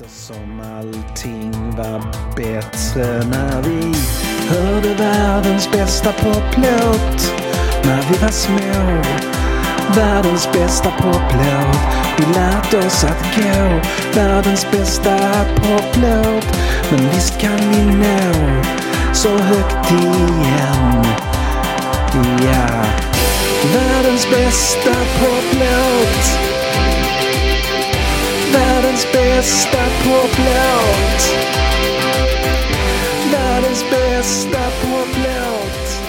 Eftersom 0.00 0.60
allting 0.78 1.76
var 1.76 2.02
bättre 2.36 3.24
när 3.24 3.62
vi 3.62 3.94
hörde 4.48 4.94
världens 4.94 5.70
bästa 5.72 6.12
poplåt 6.12 7.32
när 7.84 8.02
vi 8.10 8.18
var 8.18 8.30
små. 8.30 9.02
Världens 9.96 10.52
bästa 10.52 10.90
poplåt, 10.90 11.78
vi 12.18 12.34
lärde 12.34 12.86
oss 12.86 13.04
att 13.04 13.36
gå. 13.36 13.80
Världens 14.20 14.66
bästa 14.70 15.18
poplåt, 15.54 16.58
men 16.90 17.10
visst 17.10 17.40
kan 17.40 17.58
vi 17.70 17.84
nå 17.84 18.62
så 19.12 19.28
högt 19.38 19.90
igen. 19.90 21.04
Ja, 22.44 22.84
världens 23.74 24.30
bästa 24.30 24.94
poplåt. 25.20 26.51
Världens 28.52 29.12
bästa 29.12 29.84
poplåt. 30.04 31.22
Världens 33.32 33.90
bästa 33.90 34.70
poplåt. 34.82 36.02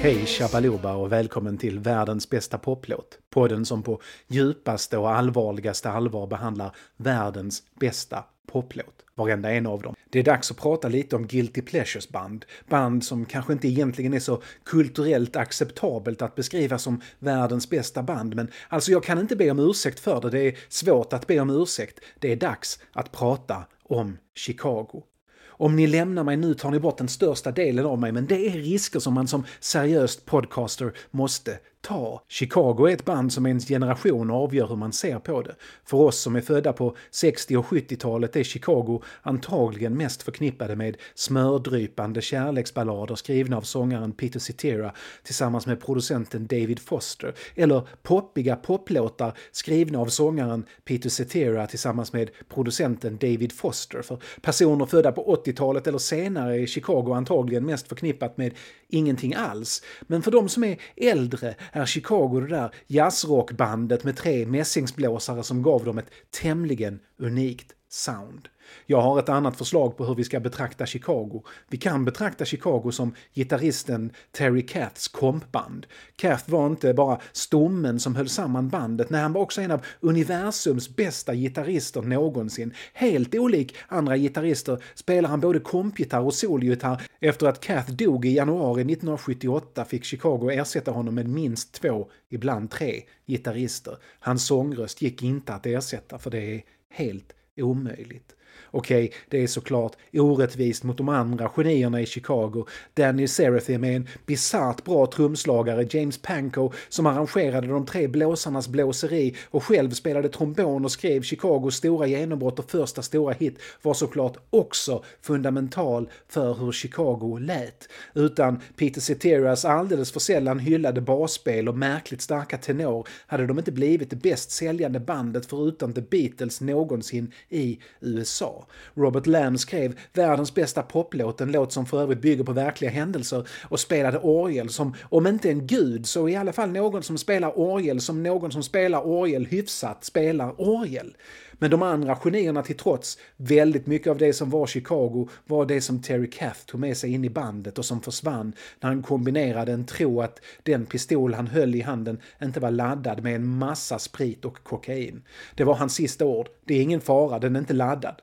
Hej 0.00 0.26
Shabaluba 0.26 0.94
och 0.94 1.12
välkommen 1.12 1.58
till 1.58 1.78
Världens 1.78 2.30
bästa 2.30 2.58
poplåt. 2.58 3.18
Podden 3.30 3.64
som 3.64 3.82
på 3.82 4.00
djupaste 4.28 4.98
och 4.98 5.10
allvarligaste 5.10 5.90
allvar 5.90 6.26
behandlar 6.26 6.76
världens 6.96 7.62
bästa 7.80 8.24
poplåt. 8.52 9.04
Varenda 9.14 9.50
en 9.50 9.66
av 9.66 9.82
dem. 9.82 9.94
Det 10.12 10.18
är 10.18 10.22
dags 10.22 10.50
att 10.50 10.56
prata 10.56 10.88
lite 10.88 11.16
om 11.16 11.26
Guilty 11.26 11.62
Pleasures 11.62 12.08
band. 12.08 12.44
Band 12.68 13.04
som 13.04 13.24
kanske 13.24 13.52
inte 13.52 13.68
egentligen 13.68 14.14
är 14.14 14.20
så 14.20 14.42
kulturellt 14.64 15.36
acceptabelt 15.36 16.22
att 16.22 16.34
beskriva 16.34 16.78
som 16.78 17.00
världens 17.18 17.70
bästa 17.70 18.02
band. 18.02 18.36
Men 18.36 18.50
alltså 18.68 18.92
jag 18.92 19.04
kan 19.04 19.18
inte 19.18 19.36
be 19.36 19.50
om 19.50 19.58
ursäkt 19.58 20.00
för 20.00 20.20
det. 20.20 20.30
Det 20.30 20.40
är 20.40 20.58
svårt 20.68 21.12
att 21.12 21.26
be 21.26 21.40
om 21.40 21.50
ursäkt. 21.50 22.00
Det 22.18 22.32
är 22.32 22.36
dags 22.36 22.78
att 22.92 23.12
prata 23.12 23.64
om 23.82 24.18
Chicago. 24.34 25.02
Om 25.44 25.76
ni 25.76 25.86
lämnar 25.86 26.24
mig 26.24 26.36
nu 26.36 26.54
tar 26.54 26.70
ni 26.70 26.80
bort 26.80 26.98
den 26.98 27.08
största 27.08 27.52
delen 27.52 27.86
av 27.86 27.98
mig, 27.98 28.12
men 28.12 28.26
det 28.26 28.46
är 28.46 28.50
risker 28.50 29.00
som 29.00 29.14
man 29.14 29.28
som 29.28 29.44
seriöst 29.60 30.26
podcaster 30.26 30.92
måste 31.10 31.58
ta. 31.82 32.22
Chicago 32.28 32.86
är 32.88 32.92
ett 32.92 33.04
band 33.04 33.32
som 33.32 33.46
ens 33.46 33.68
generation 33.68 34.30
avgör 34.30 34.66
hur 34.66 34.76
man 34.76 34.92
ser 34.92 35.18
på 35.18 35.42
det. 35.42 35.54
För 35.84 35.96
oss 35.96 36.18
som 36.18 36.36
är 36.36 36.40
födda 36.40 36.72
på 36.72 36.96
60 37.10 37.56
och 37.56 37.64
70-talet 37.64 38.36
är 38.36 38.42
Chicago 38.42 39.02
antagligen 39.22 39.96
mest 39.96 40.22
förknippade 40.22 40.76
med 40.76 40.96
smördrypande 41.14 42.20
kärleksballader 42.20 43.14
skrivna 43.14 43.56
av 43.56 43.62
sångaren 43.62 44.12
Peter 44.12 44.40
Cetera 44.40 44.92
tillsammans 45.22 45.66
med 45.66 45.80
producenten 45.80 46.46
David 46.46 46.78
Foster, 46.78 47.34
eller 47.54 47.82
poppiga 48.02 48.56
poplåtar 48.56 49.32
skrivna 49.52 49.98
av 49.98 50.06
sångaren 50.06 50.64
Peter 50.84 51.08
Cetera 51.08 51.66
tillsammans 51.66 52.12
med 52.12 52.30
producenten 52.48 53.16
David 53.16 53.52
Foster. 53.52 54.02
För 54.02 54.18
personer 54.42 54.86
födda 54.86 55.12
på 55.12 55.36
80-talet 55.44 55.86
eller 55.86 55.98
senare 55.98 56.60
är 56.60 56.66
Chicago 56.66 57.12
antagligen 57.14 57.66
mest 57.66 57.88
förknippat 57.88 58.36
med 58.36 58.54
ingenting 58.88 59.34
alls. 59.34 59.82
Men 60.02 60.22
för 60.22 60.30
de 60.30 60.48
som 60.48 60.64
är 60.64 60.76
äldre 60.96 61.54
är 61.72 61.86
Chicago 61.86 62.40
det 62.40 62.48
där 62.48 62.74
jazzrockbandet 62.86 64.04
med 64.04 64.16
tre 64.16 64.46
mässingsblåsare 64.46 65.42
som 65.42 65.62
gav 65.62 65.84
dem 65.84 65.98
ett 65.98 66.10
tämligen 66.40 67.00
unikt 67.18 67.72
sound. 67.88 68.48
Jag 68.86 69.00
har 69.00 69.18
ett 69.18 69.28
annat 69.28 69.56
förslag 69.56 69.96
på 69.96 70.04
hur 70.04 70.14
vi 70.14 70.24
ska 70.24 70.40
betrakta 70.40 70.86
Chicago. 70.86 71.42
Vi 71.68 71.76
kan 71.76 72.04
betrakta 72.04 72.44
Chicago 72.44 72.90
som 72.92 73.14
gitarristen 73.34 74.12
Terry 74.30 74.66
Kaths 74.66 75.08
kompband. 75.08 75.86
Kath 76.16 76.50
var 76.50 76.66
inte 76.66 76.94
bara 76.94 77.18
stommen 77.32 78.00
som 78.00 78.16
höll 78.16 78.28
samman 78.28 78.68
bandet, 78.68 79.10
nej 79.10 79.22
han 79.22 79.32
var 79.32 79.40
också 79.40 79.60
en 79.60 79.70
av 79.70 79.80
universums 80.00 80.96
bästa 80.96 81.34
gitarrister 81.34 82.02
någonsin. 82.02 82.74
Helt 82.92 83.34
olik 83.34 83.76
andra 83.88 84.16
gitarrister 84.16 84.84
spelar 84.94 85.28
han 85.28 85.40
både 85.40 85.60
kompgitarr 85.60 86.24
och 86.24 86.34
solgitarr. 86.34 87.02
Efter 87.20 87.46
att 87.46 87.60
Kath 87.60 87.92
dog 87.92 88.24
i 88.26 88.34
januari 88.34 88.80
1978 88.80 89.84
fick 89.84 90.04
Chicago 90.04 90.50
ersätta 90.50 90.90
honom 90.90 91.14
med 91.14 91.28
minst 91.28 91.72
två, 91.72 92.10
ibland 92.28 92.70
tre, 92.70 93.02
gitarrister. 93.26 93.96
Hans 94.20 94.46
sångröst 94.46 95.02
gick 95.02 95.22
inte 95.22 95.54
att 95.54 95.66
ersätta 95.66 96.18
för 96.18 96.30
det 96.30 96.54
är 96.54 96.62
helt 96.90 97.32
omöjligt. 97.56 98.36
Okej, 98.74 99.04
okay, 99.04 99.18
det 99.28 99.42
är 99.42 99.46
såklart 99.46 99.92
orättvist 100.12 100.84
mot 100.84 100.96
de 100.96 101.08
andra 101.08 101.48
genierna 101.48 102.00
i 102.00 102.06
Chicago. 102.06 102.66
Danny 102.94 103.28
Seraphim 103.28 103.84
är 103.84 103.96
en 103.96 104.08
bisarrt 104.26 104.84
bra 104.84 105.06
trumslagare, 105.06 105.86
James 105.90 106.18
Panko, 106.18 106.72
som 106.88 107.06
arrangerade 107.06 107.66
de 107.66 107.86
tre 107.86 108.08
blåsarnas 108.08 108.68
blåseri 108.68 109.36
och 109.50 109.64
själv 109.64 109.90
spelade 109.90 110.28
trombon 110.28 110.84
och 110.84 110.92
skrev 110.92 111.22
Chicagos 111.22 111.74
stora 111.74 112.06
genombrott 112.06 112.58
och 112.58 112.70
första 112.70 113.02
stora 113.02 113.32
hit 113.32 113.58
var 113.82 113.94
såklart 113.94 114.36
också 114.50 115.04
fundamental 115.20 116.08
för 116.28 116.54
hur 116.54 116.72
Chicago 116.72 117.38
lät. 117.40 117.88
Utan 118.14 118.60
Peter 118.76 119.00
Ceteras 119.00 119.64
alldeles 119.64 120.12
för 120.12 120.20
sällan 120.20 120.58
hyllade 120.58 121.00
basspel 121.00 121.68
och 121.68 121.78
märkligt 121.78 122.22
starka 122.22 122.58
tenor 122.58 123.08
hade 123.26 123.46
de 123.46 123.58
inte 123.58 123.72
blivit 123.72 124.10
det 124.10 124.16
bäst 124.16 124.50
säljande 124.50 125.00
bandet 125.00 125.46
förutom 125.46 125.92
The 125.92 126.00
Beatles 126.00 126.60
någonsin 126.60 127.32
i 127.48 127.78
USA. 128.00 128.61
Robert 128.94 129.26
Lamb 129.26 129.58
skrev 129.58 129.98
världens 130.12 130.54
bästa 130.54 130.82
poplåt, 130.82 131.40
en 131.40 131.52
låt 131.52 131.72
som 131.72 131.86
för 131.86 132.02
övrigt 132.02 132.20
bygger 132.20 132.44
på 132.44 132.52
verkliga 132.52 132.90
händelser 132.90 133.48
och 133.68 133.80
spelade 133.80 134.18
orgel 134.18 134.68
som, 134.68 134.94
om 135.02 135.26
inte 135.26 135.50
en 135.50 135.66
gud, 135.66 136.06
så 136.06 136.28
i 136.28 136.36
alla 136.36 136.52
fall 136.52 136.70
någon 136.70 137.02
som 137.02 137.18
spelar 137.18 137.58
orgel 137.58 138.00
som 138.00 138.22
någon 138.22 138.52
som 138.52 138.62
spelar 138.62 139.06
orgel 139.06 139.46
hyfsat 139.46 140.04
spelar 140.04 140.60
orgel. 140.60 141.16
Men 141.62 141.70
de 141.70 141.82
andra 141.82 142.16
genierna 142.16 142.62
till 142.62 142.76
trots, 142.76 143.18
väldigt 143.36 143.86
mycket 143.86 144.10
av 144.10 144.18
det 144.18 144.32
som 144.32 144.50
var 144.50 144.66
Chicago 144.66 145.28
var 145.46 145.66
det 145.66 145.80
som 145.80 146.02
Terry 146.02 146.30
Kath 146.30 146.60
tog 146.66 146.80
med 146.80 146.96
sig 146.96 147.12
in 147.12 147.24
i 147.24 147.30
bandet 147.30 147.78
och 147.78 147.84
som 147.84 148.00
försvann 148.00 148.52
när 148.80 148.88
han 148.88 149.02
kombinerade 149.02 149.72
en 149.72 149.86
tro 149.86 150.20
att 150.20 150.40
den 150.62 150.86
pistol 150.86 151.34
han 151.34 151.46
höll 151.46 151.74
i 151.74 151.80
handen 151.80 152.20
inte 152.42 152.60
var 152.60 152.70
laddad 152.70 153.22
med 153.22 153.34
en 153.34 153.46
massa 153.46 153.98
sprit 153.98 154.44
och 154.44 154.62
kokain. 154.62 155.22
Det 155.54 155.64
var 155.64 155.74
hans 155.74 155.94
sista 155.94 156.24
ord. 156.24 156.48
Det 156.64 156.74
är 156.74 156.82
ingen 156.82 157.00
fara, 157.00 157.38
den 157.38 157.56
är 157.56 157.60
inte 157.60 157.74
laddad. 157.74 158.14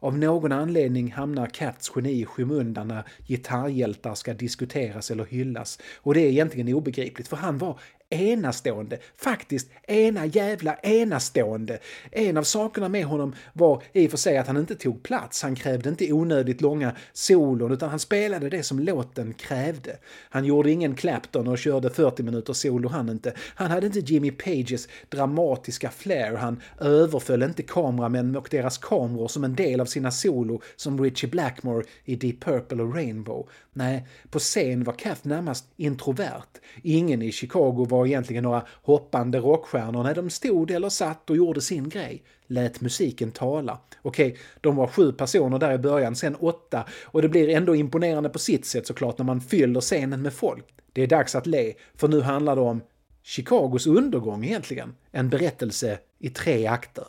Av 0.00 0.18
någon 0.18 0.52
anledning 0.52 1.12
hamnar 1.12 1.46
Cats 1.46 1.92
geni 1.96 2.20
i 2.20 2.24
skymundan 2.24 2.88
när 2.88 3.04
gitarrhjältar 3.26 4.14
ska 4.14 4.34
diskuteras 4.34 5.10
eller 5.10 5.24
hyllas. 5.24 5.78
Och 5.96 6.14
det 6.14 6.20
är 6.20 6.30
egentligen 6.30 6.74
obegripligt, 6.74 7.28
för 7.28 7.36
han 7.36 7.58
var 7.58 7.80
enastående. 8.10 8.98
Faktiskt 9.16 9.70
ena 9.86 10.26
jävla 10.26 10.74
enastående. 10.74 11.78
En 12.10 12.36
av 12.36 12.42
sakerna 12.42 12.88
med 12.88 13.04
honom 13.04 13.34
var 13.52 13.82
i 13.92 14.06
och 14.06 14.10
för 14.10 14.18
sig 14.18 14.38
att 14.38 14.46
han 14.46 14.56
inte 14.56 14.74
tog 14.74 15.02
plats. 15.02 15.42
Han 15.42 15.54
krävde 15.54 15.88
inte 15.88 16.12
onödigt 16.12 16.60
långa 16.60 16.96
solon 17.12 17.72
utan 17.72 17.90
han 17.90 17.98
spelade 17.98 18.48
det 18.48 18.62
som 18.62 18.78
låten 18.78 19.34
krävde. 19.34 19.96
Han 20.30 20.44
gjorde 20.44 20.70
ingen 20.70 20.94
Clapton 20.94 21.48
och 21.48 21.58
körde 21.58 21.90
40 21.90 22.22
minuter 22.22 22.52
solo 22.52 22.88
han 22.88 23.08
inte. 23.08 23.32
Han 23.54 23.70
hade 23.70 23.86
inte 23.86 23.98
Jimmy 23.98 24.30
Pages 24.30 24.88
dramatiska 25.08 25.90
flair. 25.90 26.36
Han 26.36 26.60
överföll 26.80 27.42
inte 27.42 27.62
kameramän 27.62 28.36
och 28.36 28.48
deras 28.50 28.78
kameror 28.78 29.28
som 29.28 29.44
en 29.44 29.54
del 29.54 29.80
av 29.80 29.86
sina 29.86 30.10
solo 30.10 30.60
som 30.76 31.02
Richie 31.02 31.30
Blackmore 31.30 31.84
i 32.04 32.16
Deep 32.16 32.40
Purple 32.40 32.82
och 32.82 32.94
Rainbow. 32.94 33.48
Nej, 33.72 34.06
på 34.30 34.38
scen 34.38 34.84
var 34.84 34.92
Kath 34.92 35.26
närmast 35.26 35.64
introvert. 35.76 36.48
Ingen 36.82 37.22
i 37.22 37.32
Chicago 37.32 37.86
var 37.88 37.97
var 37.98 38.06
egentligen 38.06 38.42
några 38.42 38.62
hoppande 38.82 39.38
rockstjärnor. 39.38 40.02
Nej, 40.02 40.14
de 40.14 40.30
stod 40.30 40.70
eller 40.70 40.88
satt 40.88 41.30
och 41.30 41.36
gjorde 41.36 41.60
sin 41.60 41.88
grej. 41.88 42.22
Lät 42.46 42.80
musiken 42.80 43.32
tala. 43.32 43.78
Okej, 44.02 44.36
de 44.60 44.76
var 44.76 44.86
sju 44.86 45.12
personer 45.12 45.58
där 45.58 45.72
i 45.72 45.78
början, 45.78 46.16
sen 46.16 46.34
åtta. 46.34 46.84
Och 47.04 47.22
det 47.22 47.28
blir 47.28 47.48
ändå 47.48 47.76
imponerande 47.76 48.28
på 48.28 48.38
sitt 48.38 48.66
sätt 48.66 48.86
såklart 48.86 49.18
när 49.18 49.24
man 49.24 49.40
fyller 49.40 49.80
scenen 49.80 50.22
med 50.22 50.32
folk. 50.32 50.64
Det 50.92 51.02
är 51.02 51.06
dags 51.06 51.34
att 51.34 51.46
le, 51.46 51.72
för 51.96 52.08
nu 52.08 52.20
handlar 52.20 52.56
det 52.56 52.62
om 52.62 52.80
Chicagos 53.22 53.86
undergång 53.86 54.44
egentligen. 54.44 54.94
En 55.10 55.28
berättelse 55.28 55.98
i 56.18 56.28
tre 56.28 56.66
akter. 56.66 57.04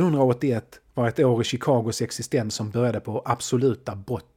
1981 0.00 0.80
var 0.94 1.08
ett 1.08 1.20
år 1.20 1.40
i 1.40 1.44
Chicagos 1.44 2.02
existens 2.02 2.54
som 2.54 2.70
började 2.70 3.00
på 3.00 3.22
absoluta 3.24 3.96
botten. 3.96 4.33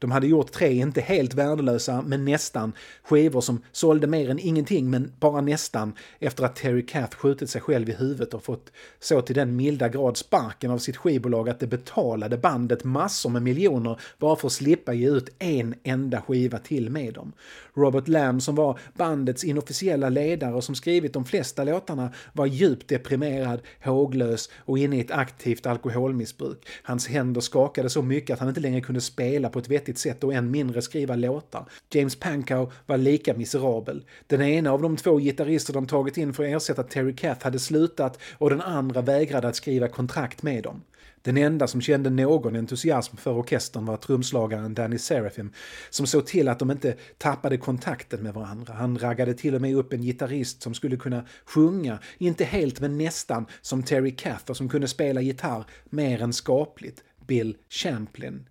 De 0.00 0.10
hade 0.10 0.26
gjort 0.26 0.52
tre, 0.52 0.72
inte 0.72 1.00
helt 1.00 1.34
värdelösa, 1.34 2.02
men 2.02 2.24
nästan, 2.24 2.72
skivor 3.02 3.40
som 3.40 3.62
sålde 3.72 4.06
mer 4.06 4.30
än 4.30 4.38
ingenting, 4.38 4.90
men 4.90 5.12
bara 5.20 5.40
nästan, 5.40 5.92
efter 6.18 6.44
att 6.44 6.56
Terry 6.56 6.86
Kath 6.86 7.16
skjutit 7.16 7.50
sig 7.50 7.60
själv 7.60 7.88
i 7.88 7.92
huvudet 7.92 8.34
och 8.34 8.44
fått 8.44 8.72
så 9.00 9.22
till 9.22 9.34
den 9.34 9.56
milda 9.56 9.88
grad 9.88 10.16
sparken 10.16 10.70
av 10.70 10.78
sitt 10.78 10.96
skivbolag 10.96 11.48
att 11.48 11.60
det 11.60 11.66
betalade 11.66 12.36
bandet 12.36 12.84
massor 12.84 13.30
med 13.30 13.42
miljoner 13.42 14.00
bara 14.18 14.36
för 14.36 14.46
att 14.46 14.52
slippa 14.52 14.92
ge 14.92 15.10
ut 15.10 15.28
en 15.38 15.74
enda 15.82 16.22
skiva 16.22 16.58
till 16.58 16.90
med 16.90 17.14
dem. 17.14 17.32
Robert 17.74 18.08
Lamb, 18.08 18.42
som 18.42 18.54
var 18.54 18.78
bandets 18.96 19.44
inofficiella 19.44 20.08
ledare 20.08 20.54
och 20.54 20.64
som 20.64 20.74
skrivit 20.74 21.12
de 21.12 21.24
flesta 21.24 21.64
låtarna, 21.64 22.12
var 22.32 22.46
djupt 22.46 22.88
deprimerad, 22.88 23.60
håglös 23.84 24.50
och 24.56 24.78
inne 24.78 24.96
i 24.96 25.00
ett 25.00 25.10
aktivt 25.10 25.66
alkoholmissbruk. 25.66 26.66
Hans 26.82 27.08
händer 27.08 27.40
skakade 27.40 27.90
så 27.90 28.02
mycket 28.02 28.34
att 28.34 28.40
han 28.40 28.48
inte 28.48 28.60
längre 28.60 28.80
kunde 28.80 29.00
spela 29.00 29.48
på 29.48 29.58
ett 29.58 29.68
vettigt 29.68 29.89
sätt 29.98 30.24
och 30.24 30.34
än 30.34 30.50
mindre 30.50 30.82
skriva 30.82 31.16
låtar. 31.16 31.68
James 31.90 32.16
Pankow 32.16 32.72
var 32.86 32.96
lika 32.96 33.34
miserabel. 33.34 34.04
Den 34.26 34.42
ena 34.42 34.72
av 34.72 34.82
de 34.82 34.96
två 34.96 35.18
gitarrister 35.18 35.72
de 35.72 35.86
tagit 35.86 36.16
in 36.16 36.34
för 36.34 36.44
att 36.44 36.50
ersätta 36.50 36.82
Terry 36.82 37.16
Kath 37.16 37.44
hade 37.44 37.58
slutat 37.58 38.18
och 38.38 38.50
den 38.50 38.60
andra 38.60 39.00
vägrade 39.00 39.48
att 39.48 39.56
skriva 39.56 39.88
kontrakt 39.88 40.42
med 40.42 40.62
dem. 40.62 40.82
Den 41.22 41.36
enda 41.36 41.66
som 41.66 41.80
kände 41.80 42.10
någon 42.10 42.56
entusiasm 42.56 43.16
för 43.16 43.38
orkestern 43.38 43.86
var 43.86 43.96
trumslagaren 43.96 44.74
Danny 44.74 44.98
Serafim 44.98 45.52
som 45.90 46.06
såg 46.06 46.26
till 46.26 46.48
att 46.48 46.58
de 46.58 46.70
inte 46.70 46.94
tappade 47.18 47.56
kontakten 47.56 48.22
med 48.22 48.34
varandra. 48.34 48.74
Han 48.74 48.98
raggade 48.98 49.34
till 49.34 49.54
och 49.54 49.60
med 49.60 49.74
upp 49.74 49.92
en 49.92 50.02
gitarrist 50.02 50.62
som 50.62 50.74
skulle 50.74 50.96
kunna 50.96 51.24
sjunga, 51.44 51.98
inte 52.18 52.44
helt 52.44 52.80
men 52.80 52.98
nästan 52.98 53.46
som 53.60 53.82
Terry 53.82 54.16
Kath 54.16 54.50
och 54.50 54.56
som 54.56 54.68
kunde 54.68 54.88
spela 54.88 55.20
gitarr 55.20 55.64
mer 55.84 56.22
än 56.22 56.32
skapligt, 56.32 57.04
Bill 57.26 57.56
Champlin. 57.68 58.46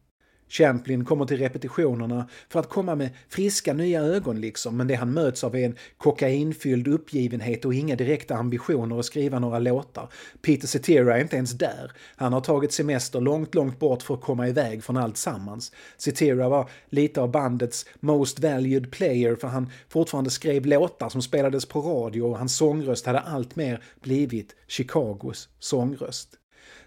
Champlin 0.49 1.05
kommer 1.05 1.25
till 1.25 1.37
repetitionerna 1.37 2.29
för 2.49 2.59
att 2.59 2.69
komma 2.69 2.95
med 2.95 3.09
friska 3.29 3.73
nya 3.73 4.01
ögon 4.01 4.41
liksom, 4.41 4.77
men 4.77 4.87
det 4.87 4.95
han 4.95 5.13
möts 5.13 5.43
av 5.43 5.55
är 5.55 5.65
en 5.65 5.75
kokainfylld 5.97 6.87
uppgivenhet 6.87 7.65
och 7.65 7.73
inga 7.73 7.95
direkta 7.95 8.35
ambitioner 8.35 8.99
att 8.99 9.05
skriva 9.05 9.39
några 9.39 9.59
låtar. 9.59 10.09
Peter 10.41 10.67
Cetera 10.67 11.17
är 11.17 11.21
inte 11.21 11.35
ens 11.35 11.51
där. 11.51 11.91
Han 12.15 12.33
har 12.33 12.41
tagit 12.41 12.73
semester 12.73 13.21
långt, 13.21 13.55
långt 13.55 13.79
bort 13.79 14.03
för 14.03 14.13
att 14.13 14.21
komma 14.21 14.47
iväg 14.47 14.83
från 14.83 14.97
allt 14.97 15.17
sammans. 15.17 15.71
Cetera 15.97 16.49
var 16.49 16.69
lite 16.89 17.21
av 17.21 17.31
bandets 17.31 17.85
most 17.99 18.39
valued 18.39 18.91
player 18.91 19.35
för 19.35 19.47
han 19.47 19.69
fortfarande 19.89 20.29
skrev 20.29 20.65
låtar 20.65 21.09
som 21.09 21.21
spelades 21.21 21.65
på 21.65 21.81
radio 21.81 22.21
och 22.21 22.37
hans 22.37 22.55
sångröst 22.55 23.05
hade 23.05 23.19
allt 23.19 23.55
mer 23.55 23.83
blivit 24.01 24.55
Chicagos 24.67 25.49
sångröst. 25.59 26.38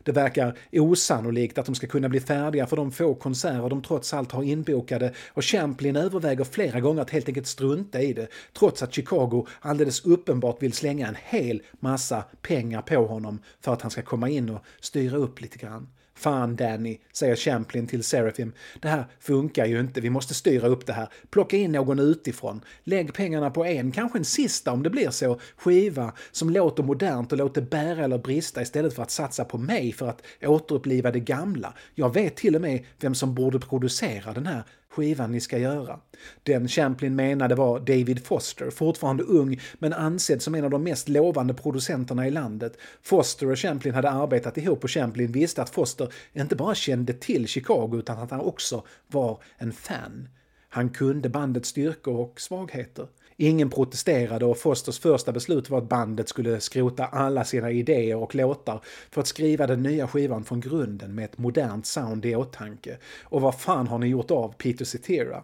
Det 0.04 0.12
verkar 0.12 0.58
osannolikt 0.72 1.58
att 1.58 1.66
de 1.66 1.74
ska 1.74 1.86
kunna 1.86 2.08
bli 2.08 2.20
färdiga 2.20 2.66
för 2.66 2.76
de 2.76 2.92
få 2.92 3.14
konserter 3.14 3.68
de 3.68 3.82
trots 3.82 4.14
allt 4.14 4.32
har 4.32 4.42
inbokade 4.42 5.12
och 5.28 5.44
Champlin 5.44 5.96
överväger 5.96 6.44
flera 6.44 6.80
gånger 6.80 7.02
att 7.02 7.10
helt 7.10 7.28
enkelt 7.28 7.46
strunta 7.46 8.00
i 8.00 8.12
det 8.12 8.28
trots 8.58 8.82
att 8.82 8.94
Chicago 8.94 9.46
alldeles 9.60 10.04
uppenbart 10.04 10.62
vill 10.62 10.72
slänga 10.72 11.08
en 11.08 11.16
hel 11.24 11.62
massa 11.80 12.24
pengar 12.42 12.82
på 12.82 13.06
honom 13.06 13.38
för 13.60 13.72
att 13.72 13.82
han 13.82 13.90
ska 13.90 14.02
komma 14.02 14.28
in 14.28 14.48
och 14.48 14.64
styra 14.80 15.16
upp 15.16 15.40
lite 15.40 15.58
grann. 15.58 15.88
Fan 16.14 16.56
Danny, 16.56 16.98
säger 17.12 17.36
Champlin 17.36 17.86
till 17.86 18.04
Seraphim. 18.04 18.52
Det 18.80 18.88
här 18.88 19.04
funkar 19.20 19.66
ju 19.66 19.80
inte, 19.80 20.00
vi 20.00 20.10
måste 20.10 20.34
styra 20.34 20.68
upp 20.68 20.86
det 20.86 20.92
här. 20.92 21.08
Plocka 21.30 21.56
in 21.56 21.72
någon 21.72 21.98
utifrån. 21.98 22.60
Lägg 22.84 23.14
pengarna 23.14 23.50
på 23.50 23.64
en, 23.64 23.92
kanske 23.92 24.18
en 24.18 24.24
sista 24.24 24.72
om 24.72 24.82
det 24.82 24.90
blir 24.90 25.10
så, 25.10 25.40
skiva 25.56 26.12
som 26.32 26.50
låter 26.50 26.82
modernt 26.82 27.32
och 27.32 27.38
låter 27.38 27.62
bära 27.62 28.04
eller 28.04 28.18
brista 28.18 28.62
istället 28.62 28.94
för 28.94 29.02
att 29.02 29.10
satsa 29.10 29.44
på 29.44 29.58
mig 29.58 29.92
för 29.92 30.08
att 30.08 30.22
återuppliva 30.42 31.10
det 31.10 31.20
gamla. 31.20 31.74
Jag 31.94 32.14
vet 32.14 32.36
till 32.36 32.54
och 32.54 32.62
med 32.62 32.84
vem 33.00 33.14
som 33.14 33.34
borde 33.34 33.58
producera 33.58 34.32
den 34.32 34.46
här 34.46 34.62
skivan 34.92 35.32
ni 35.32 35.40
ska 35.40 35.58
göra. 35.58 36.00
Den 36.42 36.68
Champlin 36.68 37.16
menade 37.16 37.54
var 37.54 37.80
David 37.80 38.26
Foster, 38.26 38.70
fortfarande 38.70 39.22
ung 39.22 39.60
men 39.78 39.92
ansedd 39.92 40.42
som 40.42 40.54
en 40.54 40.64
av 40.64 40.70
de 40.70 40.82
mest 40.82 41.08
lovande 41.08 41.54
producenterna 41.54 42.26
i 42.26 42.30
landet. 42.30 42.78
Foster 43.02 43.50
och 43.50 43.58
Champlin 43.58 43.94
hade 43.94 44.10
arbetat 44.10 44.58
ihop 44.58 44.84
och 44.84 44.90
Champlin 44.90 45.32
visste 45.32 45.62
att 45.62 45.70
Foster 45.70 46.12
inte 46.32 46.56
bara 46.56 46.74
kände 46.74 47.12
till 47.12 47.46
Chicago 47.46 47.98
utan 47.98 48.18
att 48.18 48.30
han 48.30 48.40
också 48.40 48.84
var 49.06 49.42
en 49.58 49.72
fan. 49.72 50.28
Han 50.74 50.90
kunde 50.90 51.28
bandets 51.28 51.68
styrkor 51.68 52.16
och 52.16 52.40
svagheter. 52.40 53.06
Ingen 53.36 53.70
protesterade 53.70 54.44
och 54.44 54.58
Fosters 54.58 54.98
första 54.98 55.32
beslut 55.32 55.70
var 55.70 55.78
att 55.78 55.88
bandet 55.88 56.28
skulle 56.28 56.60
skrota 56.60 57.06
alla 57.06 57.44
sina 57.44 57.70
idéer 57.70 58.16
och 58.16 58.34
låtar 58.34 58.80
för 59.10 59.20
att 59.20 59.26
skriva 59.26 59.66
den 59.66 59.82
nya 59.82 60.08
skivan 60.08 60.44
från 60.44 60.60
grunden 60.60 61.14
med 61.14 61.24
ett 61.24 61.38
modernt 61.38 61.86
sound 61.86 62.26
i 62.26 62.36
åtanke. 62.36 62.98
Och 63.22 63.40
vad 63.40 63.60
fan 63.60 63.86
har 63.86 63.98
ni 63.98 64.06
gjort 64.06 64.30
av 64.30 64.54
Peter 64.58 64.84
Cetera? 64.84 65.42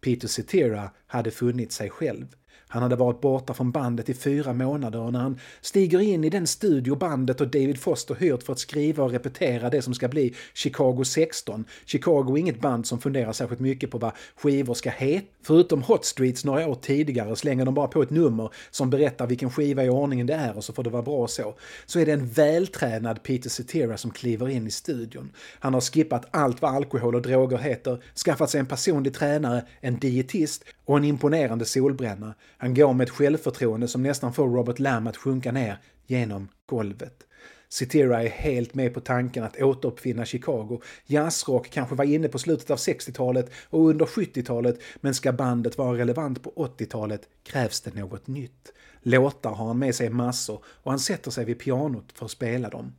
Peter 0.00 0.28
Cetera 0.28 0.90
hade 1.06 1.30
funnit 1.30 1.72
sig 1.72 1.90
själv. 1.90 2.26
Han 2.68 2.82
hade 2.82 2.96
varit 2.96 3.20
borta 3.20 3.54
från 3.54 3.70
bandet 3.70 4.08
i 4.08 4.14
fyra 4.14 4.52
månader 4.52 5.00
och 5.00 5.12
när 5.12 5.20
han 5.20 5.38
stiger 5.60 6.00
in 6.00 6.24
i 6.24 6.30
den 6.30 6.46
studio 6.46 6.96
bandet 6.96 7.40
och 7.40 7.48
David 7.48 7.80
Foster 7.80 8.14
hyrt 8.14 8.42
för 8.42 8.52
att 8.52 8.58
skriva 8.58 9.04
och 9.04 9.10
repetera 9.10 9.70
det 9.70 9.82
som 9.82 9.94
ska 9.94 10.08
bli 10.08 10.34
Chicago 10.54 11.04
16. 11.04 11.64
Chicago 11.84 12.32
är 12.34 12.38
inget 12.38 12.60
band 12.60 12.86
som 12.86 13.00
funderar 13.00 13.32
särskilt 13.32 13.60
mycket 13.60 13.90
på 13.90 13.98
vad 13.98 14.12
skivor 14.36 14.74
ska 14.74 14.90
heta. 14.90 15.26
Förutom 15.42 15.82
Hot 15.82 16.04
Streets 16.04 16.44
några 16.44 16.68
år 16.68 16.74
tidigare 16.74 17.36
slänger 17.36 17.64
de 17.64 17.74
bara 17.74 17.88
på 17.88 18.02
ett 18.02 18.10
nummer 18.10 18.50
som 18.70 18.90
berättar 18.90 19.26
vilken 19.26 19.50
skiva 19.50 19.84
i 19.84 19.88
ordningen 19.88 20.26
det 20.26 20.34
är 20.34 20.56
och 20.56 20.64
så 20.64 20.72
får 20.72 20.84
det 20.84 20.90
vara 20.90 21.02
bra 21.02 21.28
så. 21.28 21.54
Så 21.86 22.00
är 22.00 22.06
det 22.06 22.12
en 22.12 22.28
vältränad 22.28 23.22
Peter 23.22 23.50
Cetera 23.50 23.96
som 23.96 24.10
kliver 24.10 24.48
in 24.48 24.66
i 24.66 24.70
studion. 24.70 25.32
Han 25.60 25.74
har 25.74 25.80
skippat 25.80 26.26
allt 26.30 26.62
vad 26.62 26.74
alkohol 26.74 27.14
och 27.14 27.22
droger 27.22 27.58
heter, 27.58 28.02
skaffat 28.24 28.50
sig 28.50 28.60
en 28.60 28.66
personlig 28.66 29.14
tränare, 29.14 29.64
en 29.80 29.98
dietist 29.98 30.64
och 30.88 30.96
en 30.96 31.04
imponerande 31.04 31.64
solbränna. 31.64 32.34
Han 32.58 32.74
går 32.74 32.92
med 32.92 33.04
ett 33.04 33.10
självförtroende 33.10 33.88
som 33.88 34.02
nästan 34.02 34.32
får 34.32 34.48
Robert 34.48 34.78
Lamb 34.78 35.08
att 35.08 35.16
sjunka 35.16 35.52
ner 35.52 35.78
genom 36.06 36.48
golvet. 36.66 37.26
Cetera 37.68 38.22
är 38.22 38.28
helt 38.28 38.74
med 38.74 38.94
på 38.94 39.00
tanken 39.00 39.44
att 39.44 39.62
återuppfinna 39.62 40.24
Chicago. 40.24 40.80
Jazzrock 41.06 41.70
kanske 41.70 41.94
var 41.94 42.04
inne 42.04 42.28
på 42.28 42.38
slutet 42.38 42.70
av 42.70 42.76
60-talet 42.76 43.50
och 43.70 43.88
under 43.88 44.06
70-talet, 44.06 44.78
men 45.00 45.14
ska 45.14 45.32
bandet 45.32 45.78
vara 45.78 45.98
relevant 45.98 46.42
på 46.42 46.52
80-talet 46.78 47.22
krävs 47.42 47.80
det 47.80 47.94
något 47.94 48.26
nytt. 48.26 48.72
Låtar 49.02 49.50
har 49.50 49.66
han 49.66 49.78
med 49.78 49.94
sig 49.94 50.10
massor 50.10 50.64
och 50.64 50.90
han 50.90 51.00
sätter 51.00 51.30
sig 51.30 51.44
vid 51.44 51.58
pianot 51.58 52.12
för 52.14 52.24
att 52.24 52.30
spela 52.30 52.68
dem. 52.68 52.92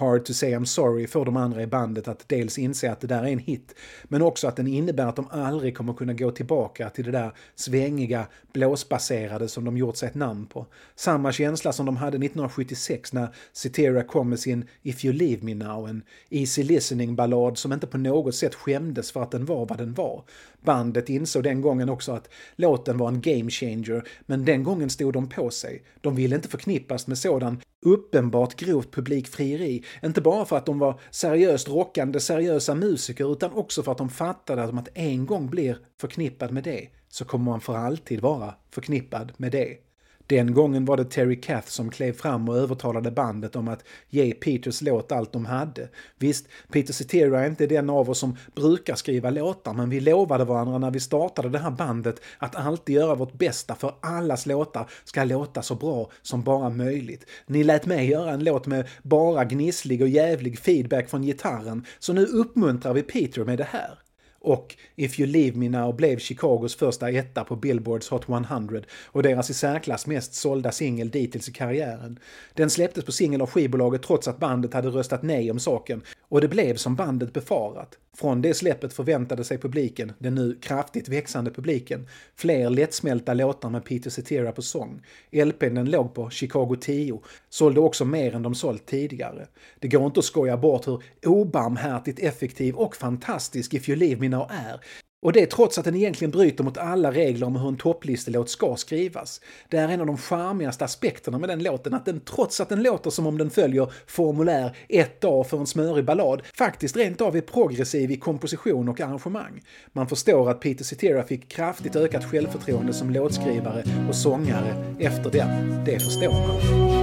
Hard 0.00 0.24
to 0.24 0.32
say 0.32 0.54
I'm 0.54 0.64
sorry 0.64 1.06
får 1.06 1.24
de 1.24 1.36
andra 1.36 1.62
i 1.62 1.66
bandet 1.66 2.08
att 2.08 2.28
dels 2.28 2.58
inse 2.58 2.92
att 2.92 3.00
det 3.00 3.06
där 3.06 3.22
är 3.22 3.32
en 3.32 3.38
hit, 3.38 3.74
men 4.04 4.22
också 4.22 4.48
att 4.48 4.56
den 4.56 4.66
innebär 4.66 5.06
att 5.06 5.16
de 5.16 5.28
aldrig 5.30 5.76
kommer 5.76 5.92
kunna 5.92 6.12
gå 6.12 6.30
tillbaka 6.30 6.90
till 6.90 7.04
det 7.04 7.10
där 7.10 7.32
svängiga, 7.54 8.26
blåsbaserade 8.52 9.48
som 9.48 9.64
de 9.64 9.76
gjort 9.76 9.96
sig 9.96 10.08
ett 10.08 10.14
namn 10.14 10.46
på. 10.46 10.66
Samma 10.94 11.32
känsla 11.32 11.72
som 11.72 11.86
de 11.86 11.96
hade 11.96 12.16
1976 12.16 13.12
när 13.12 13.34
Cetera 13.52 14.02
kom 14.02 14.28
med 14.28 14.40
sin 14.40 14.64
If 14.82 15.04
You 15.04 15.14
Leave 15.14 15.42
Me 15.42 15.54
Now, 15.54 15.88
en 15.88 16.02
easy 16.30 16.62
listening-ballad 16.62 17.58
som 17.58 17.72
inte 17.72 17.86
på 17.86 17.98
något 17.98 18.34
sätt 18.34 18.54
skämdes 18.54 19.12
för 19.12 19.22
att 19.22 19.30
den 19.30 19.44
var 19.44 19.66
vad 19.66 19.78
den 19.78 19.94
var. 19.94 20.24
Bandet 20.60 21.08
insåg 21.08 21.42
den 21.42 21.60
gången 21.60 21.88
också 21.88 22.12
att 22.12 22.28
låten 22.56 22.98
var 22.98 23.08
en 23.08 23.20
game 23.20 23.50
changer, 23.50 24.08
men 24.26 24.44
den 24.44 24.62
gången 24.62 24.90
stod 24.90 25.12
de 25.12 25.28
på 25.28 25.50
sig. 25.50 25.82
De 26.00 26.16
ville 26.16 26.36
inte 26.36 26.48
förknippas 26.48 27.06
med 27.06 27.18
sådan 27.18 27.60
uppenbart 27.86 28.56
grovt 28.56 28.90
publikfrieri. 28.90 29.84
Inte 30.02 30.20
bara 30.20 30.44
för 30.44 30.56
att 30.56 30.66
de 30.66 30.78
var 30.78 31.00
seriöst 31.10 31.68
rockande, 31.68 32.20
seriösa 32.20 32.74
musiker, 32.74 33.32
utan 33.32 33.52
också 33.52 33.82
för 33.82 33.92
att 33.92 33.98
de 33.98 34.08
fattade 34.08 34.62
att 34.62 34.70
om 34.70 34.74
man 34.74 34.86
en 34.94 35.26
gång 35.26 35.50
blir 35.50 35.78
förknippad 36.00 36.52
med 36.52 36.64
det, 36.64 36.88
så 37.08 37.24
kommer 37.24 37.44
man 37.44 37.60
för 37.60 37.76
alltid 37.76 38.20
vara 38.20 38.54
förknippad 38.70 39.32
med 39.36 39.52
det. 39.52 39.89
Den 40.30 40.54
gången 40.54 40.84
var 40.84 40.96
det 40.96 41.04
Terry 41.04 41.40
Kath 41.40 41.68
som 41.68 41.90
klev 41.90 42.12
fram 42.12 42.48
och 42.48 42.56
övertalade 42.56 43.10
bandet 43.10 43.56
om 43.56 43.68
att 43.68 43.84
ge 44.08 44.34
Peters 44.34 44.82
låt 44.82 45.12
allt 45.12 45.32
de 45.32 45.46
hade. 45.46 45.88
Visst, 46.18 46.46
Peter 46.72 46.92
Cetera 46.92 47.40
är 47.40 47.46
inte 47.46 47.66
den 47.66 47.90
av 47.90 48.10
oss 48.10 48.18
som 48.18 48.36
brukar 48.54 48.94
skriva 48.94 49.30
låtar, 49.30 49.74
men 49.74 49.90
vi 49.90 50.00
lovade 50.00 50.44
varandra 50.44 50.78
när 50.78 50.90
vi 50.90 51.00
startade 51.00 51.48
det 51.48 51.58
här 51.58 51.70
bandet 51.70 52.20
att 52.38 52.56
alltid 52.56 52.94
göra 52.94 53.14
vårt 53.14 53.32
bästa 53.32 53.74
för 53.74 53.94
allas 54.00 54.46
låtar 54.46 54.90
ska 55.04 55.24
låta 55.24 55.62
så 55.62 55.74
bra 55.74 56.10
som 56.22 56.42
bara 56.42 56.70
möjligt. 56.70 57.26
Ni 57.46 57.64
lät 57.64 57.86
mig 57.86 58.10
göra 58.10 58.30
en 58.30 58.44
låt 58.44 58.66
med 58.66 58.88
bara 59.02 59.44
gnisslig 59.44 60.02
och 60.02 60.08
jävlig 60.08 60.58
feedback 60.58 61.10
från 61.10 61.22
gitarren, 61.22 61.84
så 61.98 62.12
nu 62.12 62.26
uppmuntrar 62.26 62.94
vi 62.94 63.02
Peter 63.02 63.44
med 63.44 63.58
det 63.58 63.68
här 63.70 63.98
och 64.40 64.76
If 64.96 65.20
You 65.20 65.30
Leave 65.30 65.56
Me 65.58 65.68
Now 65.68 65.96
blev 65.96 66.18
Chicagos 66.18 66.76
första 66.76 67.10
etta 67.10 67.44
på 67.44 67.56
Billboards 67.56 68.08
Hot 68.08 68.28
100 68.28 68.80
och 69.06 69.22
deras 69.22 69.50
i 69.50 69.54
särklass 69.54 70.06
mest 70.06 70.34
sålda 70.34 70.72
singel 70.72 71.10
dittills 71.10 71.48
i 71.48 71.52
karriären. 71.52 72.18
Den 72.54 72.70
släpptes 72.70 73.04
på 73.04 73.12
singel 73.12 73.42
av 73.42 73.50
skivbolaget 73.50 74.02
trots 74.02 74.28
att 74.28 74.38
bandet 74.38 74.74
hade 74.74 74.88
röstat 74.88 75.22
nej 75.22 75.50
om 75.50 75.60
saken 75.60 76.02
och 76.28 76.40
det 76.40 76.48
blev 76.48 76.76
som 76.76 76.96
bandet 76.96 77.32
befarat. 77.32 77.98
Från 78.16 78.42
det 78.42 78.54
släppet 78.54 78.92
förväntade 78.92 79.44
sig 79.44 79.58
publiken, 79.58 80.12
den 80.18 80.34
nu 80.34 80.58
kraftigt 80.62 81.08
växande 81.08 81.50
publiken, 81.50 82.08
fler 82.36 82.70
lättsmälta 82.70 83.34
låtar 83.34 83.70
med 83.70 83.84
Peter 83.84 84.10
Cetera 84.10 84.52
på 84.52 84.62
sång. 84.62 85.02
LPn 85.30 85.74
den 85.74 85.90
låg 85.90 86.14
på 86.14 86.30
Chicago 86.30 86.76
10, 86.80 87.20
sålde 87.48 87.80
också 87.80 88.04
mer 88.04 88.34
än 88.34 88.42
de 88.42 88.54
sålt 88.54 88.86
tidigare. 88.86 89.46
Det 89.78 89.88
går 89.88 90.06
inte 90.06 90.20
att 90.20 90.24
skoja 90.24 90.56
bort 90.56 90.88
hur 90.88 91.02
obarmhärtigt 91.24 92.18
effektiv 92.18 92.74
och 92.74 92.96
fantastisk 92.96 93.74
If 93.74 93.88
You 93.88 93.98
Leave 93.98 94.20
Me 94.20 94.28
och 94.38 94.50
är. 94.50 94.80
Och 95.22 95.32
det 95.32 95.46
trots 95.46 95.78
att 95.78 95.84
den 95.84 95.94
egentligen 95.94 96.30
bryter 96.30 96.64
mot 96.64 96.78
alla 96.78 97.12
regler 97.12 97.46
om 97.46 97.56
hur 97.56 97.68
en 97.68 97.76
topplistelåt 97.76 98.50
ska 98.50 98.76
skrivas. 98.76 99.40
Det 99.68 99.76
är 99.76 99.88
en 99.88 100.00
av 100.00 100.06
de 100.06 100.16
charmigaste 100.16 100.84
aspekterna 100.84 101.38
med 101.38 101.48
den 101.48 101.62
låten, 101.62 101.94
att 101.94 102.04
den 102.04 102.20
trots 102.20 102.60
att 102.60 102.68
den 102.68 102.82
låter 102.82 103.10
som 103.10 103.26
om 103.26 103.38
den 103.38 103.50
följer 103.50 103.92
formulär 104.06 104.76
1A 104.88 105.44
för 105.44 105.58
en 105.58 105.66
smörig 105.66 106.04
ballad, 106.04 106.42
faktiskt 106.54 106.96
rent 106.96 107.20
av 107.20 107.36
är 107.36 107.40
progressiv 107.40 108.10
i 108.10 108.16
komposition 108.16 108.88
och 108.88 109.00
arrangemang. 109.00 109.62
Man 109.92 110.08
förstår 110.08 110.50
att 110.50 110.60
Peter 110.60 110.84
Cetera 110.84 111.22
fick 111.22 111.48
kraftigt 111.48 111.96
ökat 111.96 112.24
självförtroende 112.24 112.92
som 112.92 113.10
låtskrivare 113.10 113.84
och 114.08 114.14
sångare 114.14 114.94
efter 114.98 115.30
den. 115.30 115.84
Det 115.84 116.00
förstår 116.00 116.32
man. 116.32 117.00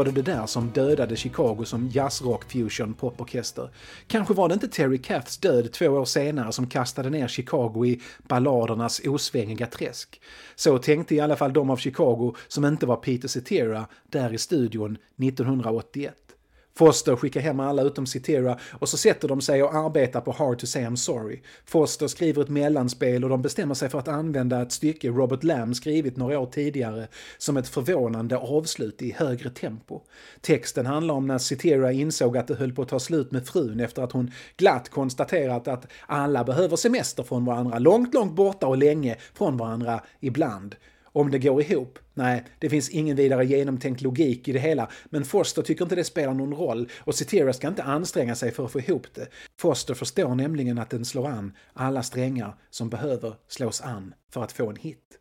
Var 0.00 0.04
det 0.04 0.10
det 0.10 0.32
där 0.32 0.46
som 0.46 0.70
dödade 0.70 1.16
Chicago 1.16 1.64
som 1.64 1.88
jazzrock 1.88 2.52
fusion 2.52 2.94
poporkester. 2.94 3.70
Kanske 4.06 4.34
var 4.34 4.48
det 4.48 4.54
inte 4.54 4.68
Terry 4.68 4.98
Kaths 4.98 5.38
död 5.38 5.72
två 5.72 5.86
år 5.86 6.04
senare 6.04 6.52
som 6.52 6.66
kastade 6.66 7.10
ner 7.10 7.28
Chicago 7.28 7.84
i 7.86 8.00
balladernas 8.28 9.00
osvängiga 9.04 9.66
träsk. 9.66 10.20
Så 10.54 10.78
tänkte 10.78 11.14
i 11.14 11.20
alla 11.20 11.36
fall 11.36 11.52
de 11.52 11.70
av 11.70 11.76
Chicago 11.76 12.34
som 12.48 12.64
inte 12.64 12.86
var 12.86 12.96
Peter 12.96 13.28
Cetera 13.28 13.86
där 14.08 14.32
i 14.32 14.38
studion 14.38 14.98
1981. 15.18 16.29
Foster 16.74 17.16
skickar 17.16 17.40
hem 17.40 17.60
alla 17.60 17.82
utom 17.82 18.06
Citera 18.06 18.58
och 18.72 18.88
så 18.88 18.96
sätter 18.96 19.28
de 19.28 19.40
sig 19.40 19.62
och 19.62 19.74
arbetar 19.74 20.20
på 20.20 20.32
Hard 20.32 20.58
to 20.58 20.66
say 20.66 20.82
I'm 20.82 20.96
sorry. 20.96 21.40
Foster 21.64 22.08
skriver 22.08 22.42
ett 22.42 22.48
mellanspel 22.48 23.24
och 23.24 23.30
de 23.30 23.42
bestämmer 23.42 23.74
sig 23.74 23.88
för 23.88 23.98
att 23.98 24.08
använda 24.08 24.62
ett 24.62 24.72
stycke 24.72 25.08
Robert 25.08 25.44
Lamb 25.44 25.76
skrivit 25.76 26.16
några 26.16 26.38
år 26.38 26.46
tidigare 26.46 27.08
som 27.38 27.56
ett 27.56 27.68
förvånande 27.68 28.36
avslut 28.36 29.02
i 29.02 29.12
högre 29.12 29.50
tempo. 29.50 30.00
Texten 30.40 30.86
handlar 30.86 31.14
om 31.14 31.26
när 31.26 31.38
Citera 31.38 31.92
insåg 31.92 32.36
att 32.36 32.46
det 32.46 32.54
höll 32.54 32.72
på 32.72 32.82
att 32.82 32.88
ta 32.88 33.00
slut 33.00 33.30
med 33.30 33.46
frun 33.46 33.80
efter 33.80 34.02
att 34.02 34.12
hon 34.12 34.30
glatt 34.56 34.88
konstaterat 34.88 35.68
att 35.68 35.86
alla 36.06 36.44
behöver 36.44 36.76
semester 36.76 37.22
från 37.22 37.44
varandra, 37.44 37.78
långt, 37.78 38.14
långt 38.14 38.32
borta 38.32 38.66
och 38.66 38.78
länge 38.78 39.16
från 39.34 39.56
varandra 39.56 40.00
ibland. 40.20 40.76
Om 41.12 41.30
det 41.30 41.38
går 41.38 41.62
ihop? 41.62 41.98
Nej, 42.14 42.44
det 42.58 42.70
finns 42.70 42.88
ingen 42.88 43.16
vidare 43.16 43.46
genomtänkt 43.46 44.00
logik 44.00 44.48
i 44.48 44.52
det 44.52 44.58
hela, 44.58 44.88
men 45.10 45.24
Foster 45.24 45.62
tycker 45.62 45.84
inte 45.84 45.94
det 45.94 46.04
spelar 46.04 46.34
någon 46.34 46.54
roll 46.54 46.88
och 46.98 47.14
Cetera 47.14 47.52
ska 47.52 47.68
inte 47.68 47.82
anstränga 47.82 48.34
sig 48.34 48.50
för 48.50 48.64
att 48.64 48.72
få 48.72 48.80
ihop 48.80 49.06
det. 49.14 49.28
Foster 49.60 49.94
förstår 49.94 50.34
nämligen 50.34 50.78
att 50.78 50.90
den 50.90 51.04
slår 51.04 51.28
an 51.28 51.52
alla 51.72 52.02
strängar 52.02 52.54
som 52.70 52.88
behöver 52.88 53.34
slås 53.48 53.80
an 53.80 54.14
för 54.32 54.42
att 54.42 54.52
få 54.52 54.70
en 54.70 54.76
hit. 54.76 55.16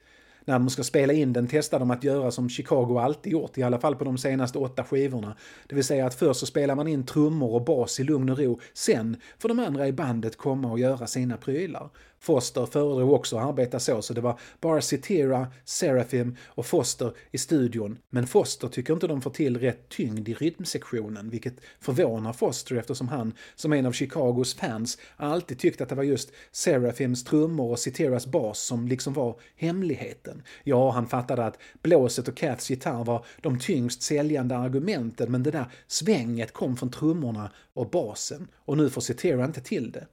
När 0.46 0.60
de 0.60 0.70
ska 0.70 0.84
spela 0.84 1.14
in 1.14 1.34
den 1.34 1.48
testar 1.48 1.80
de 1.80 1.92
att 1.92 2.04
göra 2.04 2.32
som 2.32 2.50
Chicago 2.50 3.00
alltid 3.00 3.32
gjort, 3.32 3.58
i 3.58 3.64
alla 3.64 3.80
fall 3.80 3.96
på 3.96 4.04
de 4.04 4.18
senaste 4.18 4.58
åtta 4.58 4.84
skivorna. 4.84 5.36
Det 5.68 5.76
vill 5.76 5.84
säga 5.84 6.06
att 6.06 6.16
först 6.16 6.40
så 6.40 6.46
spelar 6.46 6.76
man 6.76 6.88
in 6.88 7.06
trummor 7.06 7.54
och 7.54 7.66
bas 7.66 8.00
i 8.00 8.04
lugn 8.04 8.30
och 8.30 8.38
ro, 8.38 8.60
sen 8.74 9.18
får 9.40 9.50
de 9.50 9.60
andra 9.60 9.88
i 9.88 9.92
bandet 9.92 10.38
komma 10.38 10.72
och 10.72 10.80
göra 10.80 11.08
sina 11.08 11.38
prylar. 11.38 11.90
Foster 12.20 12.66
föredrog 12.66 13.14
också 13.14 13.38
att 13.38 13.50
arbeta 13.50 13.80
så, 13.80 14.02
så 14.02 14.14
det 14.14 14.22
var 14.22 14.40
bara 14.62 14.82
Cetera, 14.82 15.48
Seraphim 15.66 16.36
och 16.46 16.66
Foster 16.66 17.14
i 17.32 17.38
studion. 17.38 17.98
Men 18.10 18.28
Foster 18.28 18.68
tycker 18.68 18.94
inte 18.94 19.08
de 19.08 19.22
får 19.22 19.32
till 19.32 19.60
rätt 19.60 19.90
tyngd 19.90 20.30
i 20.30 20.34
rytmsektionen, 20.34 21.30
vilket 21.30 21.54
förvånar 21.80 22.34
Foster 22.34 22.76
eftersom 22.76 23.08
han, 23.08 23.34
som 23.56 23.74
en 23.74 23.86
av 23.86 23.92
Chicagos 23.92 24.56
fans, 24.56 24.98
alltid 25.16 25.60
tyckte 25.60 25.84
att 25.84 25.90
det 25.90 25.96
var 25.96 26.04
just 26.04 26.32
Seraphims 26.52 27.24
trummor 27.24 27.72
och 27.72 27.80
Ceteras 27.80 28.28
bas 28.28 28.60
som 28.60 28.88
liksom 28.88 29.14
var 29.14 29.40
hemligheten. 29.56 30.44
Ja, 30.64 30.92
han 30.92 31.08
fattade 31.08 31.46
att 31.46 31.58
blåset 31.82 32.28
och 32.28 32.38
Kaths 32.38 32.70
gitarr 32.70 33.04
var 33.04 33.26
de 33.42 33.60
tyngst 33.60 34.02
säljande 34.02 34.58
argumenten, 34.58 35.32
men 35.32 35.44
det 35.44 35.52
där 35.52 35.66
svänget 35.88 36.54
kom 36.54 36.78
från 36.78 36.92
trummorna 36.92 37.52
och 37.74 37.90
basen. 37.90 38.48
Och 38.56 38.78
nu 38.78 38.90
får 38.90 39.02
Cetera 39.02 39.46
inte 39.46 39.62
till 39.62 39.92
det. 39.92 40.08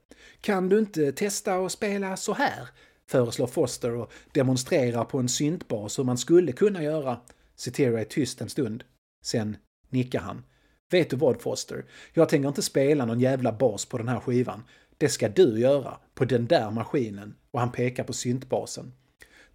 Kan 0.47 0.69
du 0.69 0.79
inte 0.79 1.11
testa 1.11 1.55
att 1.55 1.71
spela 1.71 2.17
så 2.17 2.33
här? 2.33 2.67
föreslår 3.09 3.47
Foster 3.47 3.95
och 3.95 4.11
demonstrerar 4.31 5.03
på 5.03 5.19
en 5.19 5.29
syntbas 5.29 5.99
hur 5.99 6.03
man 6.03 6.17
skulle 6.17 6.51
kunna 6.51 6.83
göra. 6.83 7.19
Cetera 7.55 8.01
är 8.01 8.05
tyst 8.05 8.41
en 8.41 8.49
stund. 8.49 8.83
Sen 9.25 9.57
nickar 9.89 10.19
han. 10.19 10.43
Vet 10.91 11.09
du 11.09 11.15
vad 11.15 11.41
Foster? 11.41 11.85
Jag 12.13 12.29
tänker 12.29 12.47
inte 12.47 12.61
spela 12.61 13.05
någon 13.05 13.19
jävla 13.19 13.51
bas 13.51 13.85
på 13.85 13.97
den 13.97 14.07
här 14.07 14.19
skivan. 14.19 14.63
Det 14.97 15.09
ska 15.09 15.29
du 15.29 15.59
göra, 15.59 15.97
på 16.13 16.25
den 16.25 16.45
där 16.45 16.71
maskinen. 16.71 17.35
Och 17.51 17.59
han 17.59 17.71
pekar 17.71 18.03
på 18.03 18.13
syntbasen. 18.13 18.93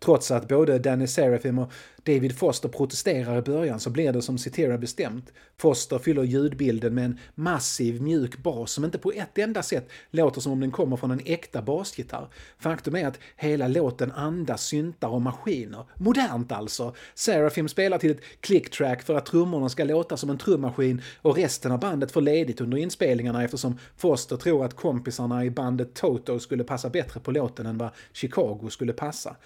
Trots 0.05 0.31
att 0.31 0.49
både 0.49 0.79
Danny 0.79 1.07
Serafim 1.07 1.59
och 1.59 1.73
David 2.05 2.39
Foster 2.39 2.69
protesterar 2.69 3.39
i 3.39 3.43
början 3.43 3.81
så 3.81 3.91
blir 3.91 4.13
det 4.13 4.23
som 4.23 4.39
Cetera 4.39 4.79
bestämt. 4.79 5.33
Foster 5.57 5.99
fyller 5.99 6.23
ljudbilden 6.23 6.95
med 6.95 7.05
en 7.05 7.19
massiv 7.35 8.03
mjuk 8.03 8.39
bas 8.39 8.73
som 8.73 8.85
inte 8.85 8.99
på 8.99 9.13
ett 9.13 9.39
enda 9.39 9.63
sätt 9.63 9.89
låter 10.11 10.41
som 10.41 10.53
om 10.53 10.61
den 10.61 10.71
kommer 10.71 10.97
från 10.97 11.11
en 11.11 11.21
äkta 11.25 11.63
basgitarr. 11.63 12.29
Faktum 12.59 12.97
är 12.97 13.07
att 13.07 13.19
hela 13.37 13.69
låten 13.69 14.13
andas 14.13 14.65
syntar 14.65 15.09
och 15.09 15.23
maskiner. 15.23 15.85
Modernt 15.95 16.53
alltså! 16.53 16.95
Serafim 17.15 17.69
spelar 17.69 17.99
till 17.99 18.11
ett 18.11 18.23
clicktrack 18.41 19.03
för 19.03 19.15
att 19.15 19.27
trummorna 19.27 19.69
ska 19.69 19.85
låta 19.85 20.17
som 20.17 20.31
en 20.31 20.39
trummaskin 20.39 21.03
och 21.23 21.37
resten 21.37 21.73
av 21.73 21.81
bandet 21.81 22.13
får 22.13 22.21
ledigt 22.21 22.61
under 22.61 22.79
inspelningarna 22.79 23.45
eftersom 23.45 23.79
Foster 23.97 24.37
tror 24.37 24.65
att 24.65 24.77
kompisarna 24.77 25.45
i 25.45 25.51
bandet 25.51 25.95
Toto 25.95 26.39
skulle 26.39 26.65
passa 26.65 26.91
bättre 26.91 27.21
på 27.21 27.31
låten 27.31 27.67
än 27.67 27.79
vad 27.79 27.91
Chicago 28.13 28.69
skulle 28.71 28.93
passa. 28.93 29.37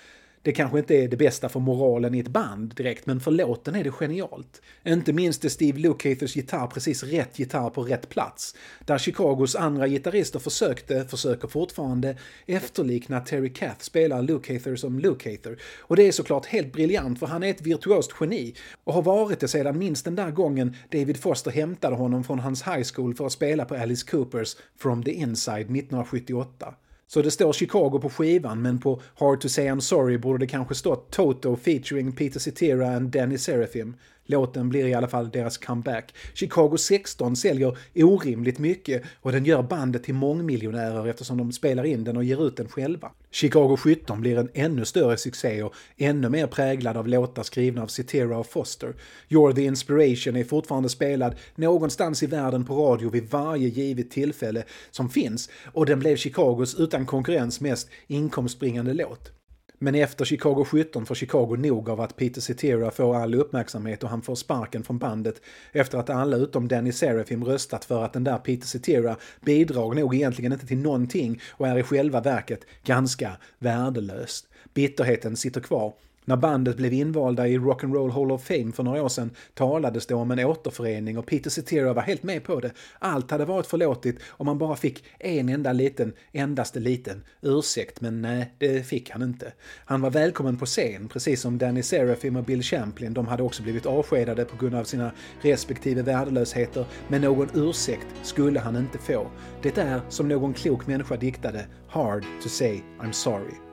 Det 0.47 0.53
kanske 0.53 0.79
inte 0.79 0.95
är 0.95 1.09
det 1.09 1.17
bästa 1.17 1.49
för 1.49 1.61
moralen 1.61 2.15
i 2.15 2.19
ett 2.19 2.29
band 2.29 2.75
direkt, 2.75 3.07
men 3.07 3.21
för 3.21 3.31
låten 3.31 3.75
är 3.75 3.85
det 3.85 3.91
genialt. 3.91 4.63
Inte 4.85 5.13
minst 5.13 5.45
är 5.45 5.49
Steve 5.49 5.79
Lukather's 5.79 6.37
gitarr 6.37 6.67
precis 6.67 7.03
rätt 7.03 7.39
gitarr 7.39 7.71
på 7.71 7.83
rätt 7.83 8.09
plats. 8.09 8.55
Där 8.85 8.99
Chicagos 8.99 9.57
andra 9.57 9.89
gitarrister 9.89 10.39
försökte, 10.39 11.05
försöker 11.05 11.49
fortfarande, 11.49 12.17
efterlikna 12.47 13.21
Terry 13.21 13.53
Kath 13.53 13.81
spelar 13.81 14.23
Lukather 14.23 14.77
som 14.77 14.99
Lukather. 14.99 15.59
Och 15.81 15.97
det 15.97 16.03
är 16.03 16.13
såklart 16.13 16.47
helt 16.47 16.73
briljant 16.73 17.19
för 17.19 17.27
han 17.27 17.43
är 17.43 17.51
ett 17.51 17.63
virtuost 17.63 18.13
geni 18.21 18.55
och 18.85 18.95
har 18.95 19.03
varit 19.03 19.41
det 19.41 19.49
sedan 19.49 19.79
minst 19.79 20.05
den 20.05 20.17
där 20.17 20.31
gången 20.31 20.77
David 20.91 21.17
Foster 21.17 21.51
hämtade 21.51 21.97
honom 21.97 22.25
från 22.25 22.39
hans 22.39 22.63
high 22.63 22.85
school 22.95 23.15
för 23.15 23.27
att 23.27 23.33
spela 23.33 23.65
på 23.65 23.75
Alice 23.75 24.07
Coopers 24.11 24.57
From 24.79 25.03
the 25.03 25.13
Inside 25.13 25.57
1978. 25.57 26.75
Så 27.09 27.23
det 27.23 27.31
står 27.31 27.53
Chicago 27.53 27.99
på 27.99 28.09
skivan, 28.09 28.63
men 28.63 28.79
på 28.79 29.01
Hard 29.15 29.41
to 29.41 29.49
say 29.49 29.69
I'm 29.69 29.81
sorry 29.81 30.19
borde 30.19 30.39
det 30.39 30.47
kanske 30.47 30.75
stått 30.75 31.11
Toto 31.11 31.57
featuring 31.57 32.13
Peter 32.13 32.41
Cetera 32.41 32.89
and 32.89 33.11
Danny 33.11 33.39
Seraphim. 33.39 33.97
Låten 34.27 34.69
blir 34.69 34.87
i 34.87 34.95
alla 34.95 35.09
fall 35.09 35.31
deras 35.31 35.59
comeback. 35.59 36.15
Chicago 36.35 36.77
16 36.79 37.37
säljer 37.37 37.79
orimligt 37.95 38.59
mycket 38.59 39.03
och 39.21 39.33
den 39.33 39.45
gör 39.45 39.63
bandet 39.63 40.05
till 40.05 40.15
mångmiljonärer 40.15 41.07
eftersom 41.07 41.39
de 41.39 41.53
spelar 41.53 41.85
in 41.85 42.05
den 42.05 42.17
och 42.17 42.25
ger 42.25 42.47
ut 42.47 42.57
den 42.57 42.69
själva. 42.69 43.11
Chicago 43.31 43.77
17 43.77 44.21
blir 44.21 44.39
en 44.39 44.49
ännu 44.55 44.85
större 44.85 45.17
succé 45.17 45.63
och 45.63 45.75
ännu 45.97 46.29
mer 46.29 46.47
präglad 46.47 46.97
av 46.97 47.09
låtar 47.09 47.43
skrivna 47.43 47.83
av 47.83 47.87
Cetera 47.87 48.39
och 48.39 48.47
Foster. 48.47 48.95
You're 49.29 49.53
the 49.53 49.65
Inspiration 49.65 50.37
är 50.37 50.45
fortfarande 50.45 50.89
spelad 50.89 51.35
någonstans 51.55 52.23
i 52.23 52.27
världen 52.27 52.65
på 52.65 52.75
radio 52.75 53.11
vid 53.11 53.31
varje 53.31 53.69
givet 53.69 54.11
tillfälle 54.11 54.65
som 54.91 55.09
finns 55.09 55.51
och 55.73 55.87
den 55.87 55.99
blev 55.99 56.17
Chicagos 56.17 56.75
utan 56.75 57.07
konkurrens 57.07 57.61
mest 57.61 57.89
inkomstbringande 58.07 58.93
låt. 58.93 59.33
Men 59.79 59.95
efter 59.95 60.25
Chicago 60.25 60.65
17 60.65 61.07
får 61.07 61.15
Chicago 61.15 61.57
nog 61.57 61.91
av 61.91 62.01
att 62.01 62.17
Peter 62.17 62.41
Cetera 62.41 62.91
får 62.91 63.17
all 63.17 63.35
uppmärksamhet 63.35 64.05
och 64.05 64.11
han 64.11 64.23
får 64.23 64.35
sparken 64.35 64.85
från 64.85 64.99
bandet 64.99 65.41
efter 65.73 65.99
att 65.99 66.11
alla 66.11 66.37
utom 66.37 66.69
Danny 66.69 66.93
Serafim 66.93 67.45
röstat 67.45 67.85
för 67.85 68.05
att 68.05 68.13
den 68.13 68.25
där 68.25 68.39
Peter 68.39 68.67
Cetera 68.67 69.17
bidrar 69.41 69.95
nog 69.95 70.15
egentligen 70.15 70.53
inte 70.53 70.67
till 70.67 70.79
någonting 70.79 71.41
och 71.51 71.69
är 71.69 71.79
i 71.79 71.83
själva 71.83 72.21
verket 72.21 72.61
ganska 72.85 73.37
värdelöst. 73.59 74.49
Bitterheten 74.75 75.37
sitter 75.37 75.61
kvar 75.61 75.93
när 76.27 76.37
bandet 76.37 76.77
blev 76.77 76.93
invalda 76.93 77.49
i 77.49 77.59
Rock'n'Roll 77.59 78.11
Hall 78.11 78.33
of 78.33 78.45
Fame 78.45 78.73
för 78.73 78.83
några 78.83 79.03
år 79.03 79.09
sedan 79.09 79.31
talades 79.55 80.07
det 80.07 80.15
om 80.15 80.31
en 80.31 80.39
återförening 80.39 81.19
och 81.19 81.27
Peter 81.27 81.51
Cetera 81.51 81.93
var 81.93 82.03
helt 82.03 82.23
med 82.23 82.45
på 82.45 82.61
det. 82.61 82.71
Allt 82.99 83.31
hade 83.31 83.45
varit 83.45 83.67
förlåtligt 83.67 84.23
om 84.29 84.47
man 84.47 84.59
bara 84.59 84.77
fick 84.77 85.05
en 85.19 85.49
enda 85.49 85.73
liten, 85.73 86.13
endaste 86.33 86.81
liten 86.81 87.25
ursäkt, 87.43 88.01
men 88.01 88.23
nej, 88.23 88.55
det 88.59 88.87
fick 88.87 89.11
han 89.11 89.23
inte. 89.23 89.53
Han 89.85 90.01
var 90.01 90.11
välkommen 90.11 90.57
på 90.57 90.67
scen, 90.67 91.09
precis 91.09 91.41
som 91.41 91.59
Danny 91.59 91.83
Serafim 91.83 92.37
och 92.37 92.45
Bill 92.45 92.63
Champlin. 92.63 93.15
De 93.15 93.27
hade 93.27 93.43
också 93.43 93.63
blivit 93.63 93.87
avskedade 93.87 94.45
på 94.45 94.57
grund 94.57 94.75
av 94.75 94.85
sina 94.85 95.11
respektive 95.41 96.03
värdelösheter, 96.03 96.87
men 97.09 97.21
någon 97.21 97.49
ursäkt 97.55 98.07
skulle 98.23 98.61
han 98.61 98.77
inte 98.77 98.99
få. 98.99 99.31
Det 99.63 99.79
är, 99.79 100.01
som 100.09 100.29
någon 100.29 100.55
klok 100.55 100.87
människa 100.87 101.17
diktade, 101.17 101.67
hard 101.89 102.25
to 102.43 102.49
say 102.49 102.81
I'm 103.01 103.13
sorry. 103.13 103.66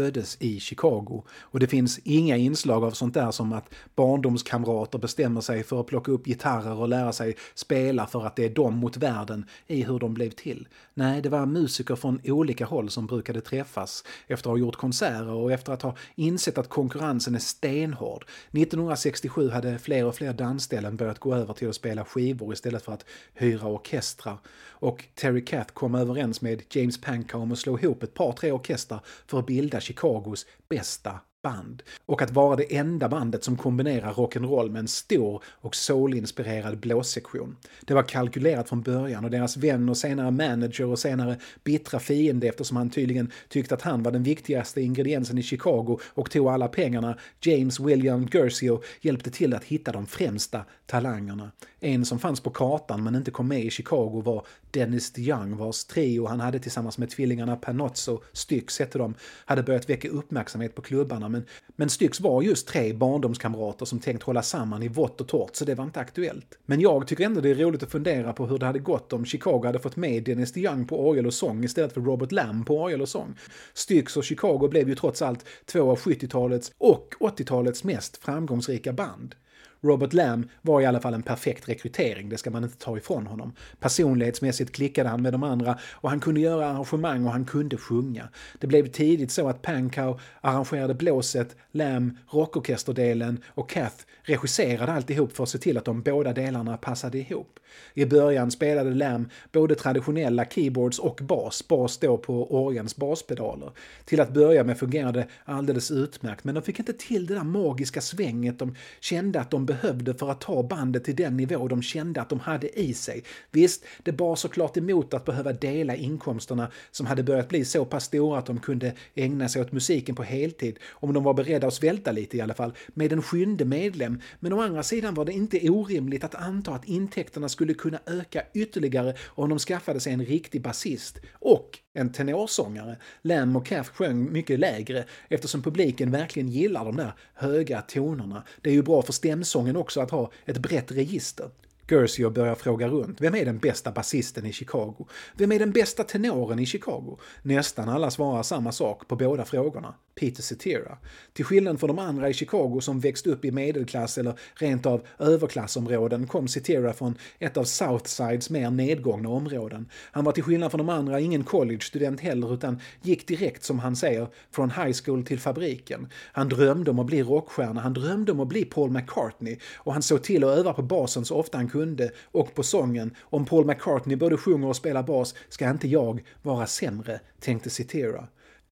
Föddes 0.00 0.36
i 0.40 0.60
Chicago 0.60 1.24
och 1.40 1.60
det 1.60 1.66
finns 1.66 1.98
inga 2.04 2.36
inslag 2.36 2.84
av 2.84 2.90
sånt 2.90 3.14
där 3.14 3.30
som 3.30 3.52
att 3.52 3.74
barndomskamrater 3.94 4.98
bestämmer 4.98 5.40
sig 5.40 5.62
för 5.62 5.80
att 5.80 5.86
plocka 5.86 6.12
upp 6.12 6.26
gitarrer 6.26 6.74
och 6.74 6.88
lära 6.88 7.12
sig 7.12 7.36
spela 7.54 8.06
för 8.06 8.26
att 8.26 8.36
det 8.36 8.44
är 8.44 8.50
dem 8.50 8.76
mot 8.76 8.96
världen 8.96 9.44
i 9.66 9.82
hur 9.82 9.98
de 9.98 10.14
blev 10.14 10.30
till. 10.30 10.68
Nej, 10.94 11.22
det 11.22 11.28
var 11.28 11.46
musiker 11.46 11.96
från 11.96 12.20
olika 12.24 12.66
håll 12.66 12.90
som 12.90 13.06
brukade 13.06 13.40
träffas 13.40 14.04
efter 14.26 14.50
att 14.50 14.52
ha 14.52 14.58
gjort 14.58 14.76
konserter 14.76 15.32
och 15.32 15.52
efter 15.52 15.72
att 15.72 15.82
ha 15.82 15.96
insett 16.14 16.58
att 16.58 16.68
konkurrensen 16.68 17.34
är 17.34 17.38
stenhård. 17.38 18.24
1967 18.52 19.50
hade 19.50 19.78
fler 19.78 20.04
och 20.04 20.14
fler 20.14 20.32
dansställen 20.32 20.96
börjat 20.96 21.18
gå 21.18 21.34
över 21.34 21.54
till 21.54 21.68
att 21.68 21.74
spela 21.74 22.04
skivor 22.04 22.52
istället 22.52 22.82
för 22.84 22.92
att 22.92 23.04
hyra 23.34 23.66
orkestrar. 23.66 24.38
Och 24.80 25.04
Terry 25.14 25.44
Kath 25.44 25.72
kom 25.72 25.94
överens 25.94 26.40
med 26.40 26.62
James 26.70 27.00
Pancom 27.00 27.42
om 27.42 27.52
att 27.52 27.58
slå 27.58 27.78
ihop 27.78 28.02
ett 28.02 28.14
par, 28.14 28.32
tre 28.32 28.52
orkestrar 28.52 29.00
för 29.26 29.38
att 29.38 29.46
bilda 29.46 29.80
Chicagos 29.80 30.46
bästa 30.68 31.20
band. 31.42 31.82
Och 32.06 32.22
att 32.22 32.30
vara 32.30 32.56
det 32.56 32.76
enda 32.76 33.08
bandet 33.08 33.44
som 33.44 33.56
kombinerar 33.56 34.12
rock'n'roll 34.12 34.70
med 34.70 34.80
en 34.80 34.88
stor 34.88 35.42
och 35.46 35.76
soulinspirerad 35.76 36.78
blåssektion. 36.78 37.56
Det 37.84 37.94
var 37.94 38.02
kalkylerat 38.02 38.68
från 38.68 38.82
början 38.82 39.24
och 39.24 39.30
deras 39.30 39.56
vän 39.56 39.88
och 39.88 39.96
senare 39.96 40.30
manager 40.30 40.86
och 40.86 40.98
senare 40.98 41.38
bittra 41.64 42.00
fiende 42.00 42.48
eftersom 42.48 42.76
han 42.76 42.90
tydligen 42.90 43.30
tyckte 43.48 43.74
att 43.74 43.82
han 43.82 44.02
var 44.02 44.12
den 44.12 44.22
viktigaste 44.22 44.80
ingrediensen 44.80 45.38
i 45.38 45.42
Chicago 45.42 45.98
och 46.04 46.30
tog 46.30 46.48
alla 46.48 46.68
pengarna, 46.68 47.18
James 47.40 47.80
William 47.80 48.28
Gersio, 48.28 48.82
hjälpte 49.00 49.30
till 49.30 49.54
att 49.54 49.64
hitta 49.64 49.92
de 49.92 50.06
främsta 50.06 50.64
talangerna. 50.86 51.50
En 51.80 52.04
som 52.04 52.18
fanns 52.18 52.40
på 52.40 52.50
kartan 52.50 53.02
men 53.02 53.14
inte 53.14 53.30
kom 53.30 53.48
med 53.48 53.64
i 53.64 53.70
Chicago 53.70 54.22
var 54.24 54.46
Dennis 54.70 55.12
DeYoung 55.12 55.56
vars 55.56 55.84
trio 55.84 56.26
han 56.26 56.40
hade 56.40 56.58
tillsammans 56.58 56.98
med 56.98 57.10
tvillingarna 57.10 57.56
Panozzo, 57.56 58.22
Styx 58.32 58.78
hette 58.78 58.98
de, 58.98 59.14
hade 59.44 59.62
börjat 59.62 59.90
väcka 59.90 60.08
uppmärksamhet 60.08 60.74
på 60.74 60.82
klubbarna 60.82 61.28
men, 61.30 61.44
men 61.76 61.90
Styx 61.90 62.20
var 62.20 62.42
just 62.42 62.68
tre 62.68 62.92
barndomskamrater 62.92 63.86
som 63.86 63.98
tänkt 63.98 64.22
hålla 64.22 64.42
samman 64.42 64.82
i 64.82 64.88
vått 64.88 65.20
och 65.20 65.28
torrt, 65.28 65.56
så 65.56 65.64
det 65.64 65.74
var 65.74 65.84
inte 65.84 66.00
aktuellt. 66.00 66.58
Men 66.66 66.80
jag 66.80 67.06
tycker 67.06 67.24
ändå 67.24 67.40
det 67.40 67.50
är 67.50 67.54
roligt 67.54 67.82
att 67.82 67.90
fundera 67.90 68.32
på 68.32 68.46
hur 68.46 68.58
det 68.58 68.66
hade 68.66 68.78
gått 68.78 69.12
om 69.12 69.24
Chicago 69.24 69.62
hade 69.64 69.78
fått 69.78 69.96
med 69.96 70.24
Dennis 70.24 70.52
DeYoung 70.52 70.86
på 70.86 71.08
orgel 71.08 71.26
och 71.26 71.34
sång 71.34 71.64
istället 71.64 71.92
för 71.92 72.00
Robert 72.00 72.32
Lamb 72.32 72.66
på 72.66 72.82
orgel 72.82 73.02
och 73.02 73.08
sång. 73.08 73.34
Styx 73.74 74.16
och 74.16 74.24
Chicago 74.24 74.68
blev 74.68 74.88
ju 74.88 74.94
trots 74.94 75.22
allt 75.22 75.44
två 75.64 75.90
av 75.90 75.98
70-talets 75.98 76.72
och 76.78 77.14
80-talets 77.20 77.84
mest 77.84 78.16
framgångsrika 78.16 78.92
band. 78.92 79.34
Robert 79.82 80.12
Lamb 80.12 80.48
var 80.62 80.80
i 80.80 80.86
alla 80.86 81.00
fall 81.00 81.14
en 81.14 81.22
perfekt 81.22 81.68
rekrytering, 81.68 82.28
det 82.28 82.38
ska 82.38 82.50
man 82.50 82.64
inte 82.64 82.78
ta 82.78 82.96
ifrån 82.96 83.26
honom. 83.26 83.52
Personlighetsmässigt 83.78 84.72
klickade 84.72 85.08
han 85.08 85.22
med 85.22 85.32
de 85.32 85.42
andra 85.42 85.78
och 85.92 86.10
han 86.10 86.20
kunde 86.20 86.40
göra 86.40 86.66
arrangemang 86.66 87.26
och 87.26 87.32
han 87.32 87.44
kunde 87.44 87.76
sjunga. 87.76 88.28
Det 88.58 88.66
blev 88.66 88.86
tidigt 88.86 89.32
så 89.32 89.48
att 89.48 89.62
Pankow 89.62 90.20
arrangerade 90.40 90.94
blåset, 90.94 91.56
Lamb 91.72 92.16
rockorkesterdelen 92.30 93.42
och 93.46 93.70
Kath 93.70 94.04
regisserade 94.22 94.92
alltihop 94.92 95.32
för 95.32 95.42
att 95.42 95.48
se 95.48 95.58
till 95.58 95.78
att 95.78 95.84
de 95.84 96.02
båda 96.02 96.32
delarna 96.32 96.76
passade 96.76 97.18
ihop. 97.18 97.58
I 97.94 98.06
början 98.06 98.50
spelade 98.50 98.94
Lamb 98.94 99.30
både 99.52 99.74
traditionella 99.74 100.44
keyboards 100.44 100.98
och 100.98 101.20
bas, 101.22 101.68
bas 101.68 101.98
då 101.98 102.18
på 102.18 102.64
orgens 102.64 102.96
baspedaler. 102.96 103.70
Till 104.04 104.20
att 104.20 104.34
börja 104.34 104.64
med 104.64 104.78
fungerade 104.78 105.26
alldeles 105.44 105.90
utmärkt, 105.90 106.44
men 106.44 106.54
de 106.54 106.62
fick 106.62 106.78
inte 106.78 106.92
till 106.92 107.26
det 107.26 107.34
där 107.34 107.44
magiska 107.44 108.00
svänget 108.00 108.58
de 108.58 108.74
kände 109.00 109.40
att 109.40 109.50
de 109.50 109.66
behövde 109.70 110.14
för 110.14 110.30
att 110.30 110.40
ta 110.40 110.62
bandet 110.62 111.04
till 111.04 111.16
den 111.16 111.36
nivå 111.36 111.68
de 111.68 111.82
kände 111.82 112.20
att 112.20 112.28
de 112.28 112.40
hade 112.40 112.80
i 112.80 112.94
sig. 112.94 113.24
Visst, 113.50 113.84
det 114.02 114.12
bar 114.12 114.36
såklart 114.36 114.76
emot 114.76 115.14
att 115.14 115.24
behöva 115.24 115.52
dela 115.52 115.94
inkomsterna 115.96 116.70
som 116.90 117.06
hade 117.06 117.22
börjat 117.22 117.48
bli 117.48 117.64
så 117.64 117.84
pass 117.84 118.04
stora 118.04 118.38
att 118.38 118.46
de 118.46 118.58
kunde 118.58 118.92
ägna 119.14 119.48
sig 119.48 119.62
åt 119.62 119.72
musiken 119.72 120.14
på 120.14 120.22
heltid, 120.22 120.78
om 120.90 121.14
de 121.14 121.24
var 121.24 121.34
beredda 121.34 121.66
att 121.66 121.74
svälta 121.74 122.12
lite 122.12 122.36
i 122.36 122.40
alla 122.40 122.54
fall, 122.54 122.72
med 122.94 123.12
en 123.12 123.22
sjunde 123.22 123.64
medlem. 123.64 124.20
Men 124.40 124.52
å 124.52 124.60
andra 124.60 124.82
sidan 124.82 125.14
var 125.14 125.24
det 125.24 125.32
inte 125.32 125.70
orimligt 125.70 126.24
att 126.24 126.34
anta 126.34 126.74
att 126.74 126.88
intäkterna 126.88 127.48
skulle 127.48 127.74
kunna 127.74 127.98
öka 128.06 128.42
ytterligare 128.54 129.14
om 129.26 129.48
de 129.48 129.58
skaffade 129.58 130.00
sig 130.00 130.12
en 130.12 130.24
riktig 130.24 130.62
basist. 130.62 131.18
Och 131.32 131.78
en 131.92 132.12
tenorsångare. 132.12 132.96
Lam 133.22 133.56
och 133.56 133.66
Caff 133.66 133.88
sjöng 133.88 134.32
mycket 134.32 134.60
lägre 134.60 135.04
eftersom 135.28 135.62
publiken 135.62 136.10
verkligen 136.10 136.48
gillar 136.48 136.84
de 136.84 136.96
där 136.96 137.12
höga 137.34 137.82
tonerna. 137.82 138.44
Det 138.62 138.70
är 138.70 138.74
ju 138.74 138.82
bra 138.82 139.02
för 139.02 139.12
stämsången 139.60 139.76
också 139.76 140.00
att 140.00 140.10
ha 140.10 140.30
ett 140.46 140.58
brett 140.58 140.90
register. 140.92 141.50
Gersio 141.90 142.30
börjar 142.30 142.54
fråga 142.54 142.88
runt. 142.88 143.20
Vem 143.20 143.34
är 143.34 143.44
den 143.44 143.58
bästa 143.58 143.92
basisten 143.92 144.46
i 144.46 144.52
Chicago? 144.52 145.06
Vem 145.34 145.52
är 145.52 145.58
den 145.58 145.72
bästa 145.72 146.04
tenoren 146.04 146.58
i 146.58 146.66
Chicago? 146.66 147.18
Nästan 147.42 147.88
alla 147.88 148.10
svarar 148.10 148.42
samma 148.42 148.72
sak 148.72 149.08
på 149.08 149.16
båda 149.16 149.44
frågorna. 149.44 149.94
Peter 150.20 150.42
Cetera. 150.42 150.98
Till 151.32 151.44
skillnad 151.44 151.80
från 151.80 151.88
de 151.88 151.98
andra 151.98 152.28
i 152.28 152.34
Chicago 152.34 152.80
som 152.80 153.00
växt 153.00 153.26
upp 153.26 153.44
i 153.44 153.50
medelklass 153.50 154.18
eller 154.18 154.38
rent 154.54 154.86
av 154.86 155.06
överklassområden 155.18 156.26
kom 156.26 156.48
Cetera 156.48 156.92
från 156.92 157.18
ett 157.38 157.56
av 157.56 157.64
Southsides 157.64 158.50
mer 158.50 158.70
nedgångna 158.70 159.28
områden. 159.28 159.88
Han 160.12 160.24
var 160.24 160.32
till 160.32 160.42
skillnad 160.42 160.70
från 160.70 160.78
de 160.78 160.88
andra 160.88 161.20
ingen 161.20 161.44
college-student 161.44 162.20
heller 162.20 162.54
utan 162.54 162.80
gick 163.02 163.28
direkt, 163.28 163.64
som 163.64 163.78
han 163.78 163.96
säger, 163.96 164.28
från 164.50 164.70
high 164.70 164.96
school 165.04 165.24
till 165.24 165.40
fabriken. 165.40 166.08
Han 166.32 166.48
drömde 166.48 166.90
om 166.90 166.98
att 166.98 167.06
bli 167.06 167.22
rockstjärna, 167.22 167.80
han 167.80 167.94
drömde 167.94 168.32
om 168.32 168.40
att 168.40 168.48
bli 168.48 168.64
Paul 168.64 168.90
McCartney 168.90 169.58
och 169.76 169.92
han 169.92 170.02
såg 170.02 170.22
till 170.22 170.44
att 170.44 170.58
öva 170.58 170.72
på 170.72 170.82
basen 170.82 171.24
så 171.24 171.36
ofta 171.36 171.58
han 171.58 171.68
kunde 171.68 171.79
och 172.24 172.54
på 172.54 172.62
sången. 172.62 173.14
Om 173.20 173.44
Paul 173.44 173.66
McCartney 173.66 174.16
både 174.16 174.36
sjunger 174.36 174.68
och 174.68 174.76
spelar 174.76 175.02
bas 175.02 175.34
ska 175.48 175.70
inte 175.70 175.88
jag 175.88 176.22
vara 176.42 176.66
sämre, 176.66 177.20
tänkte 177.40 177.70
Citera. 177.70 178.28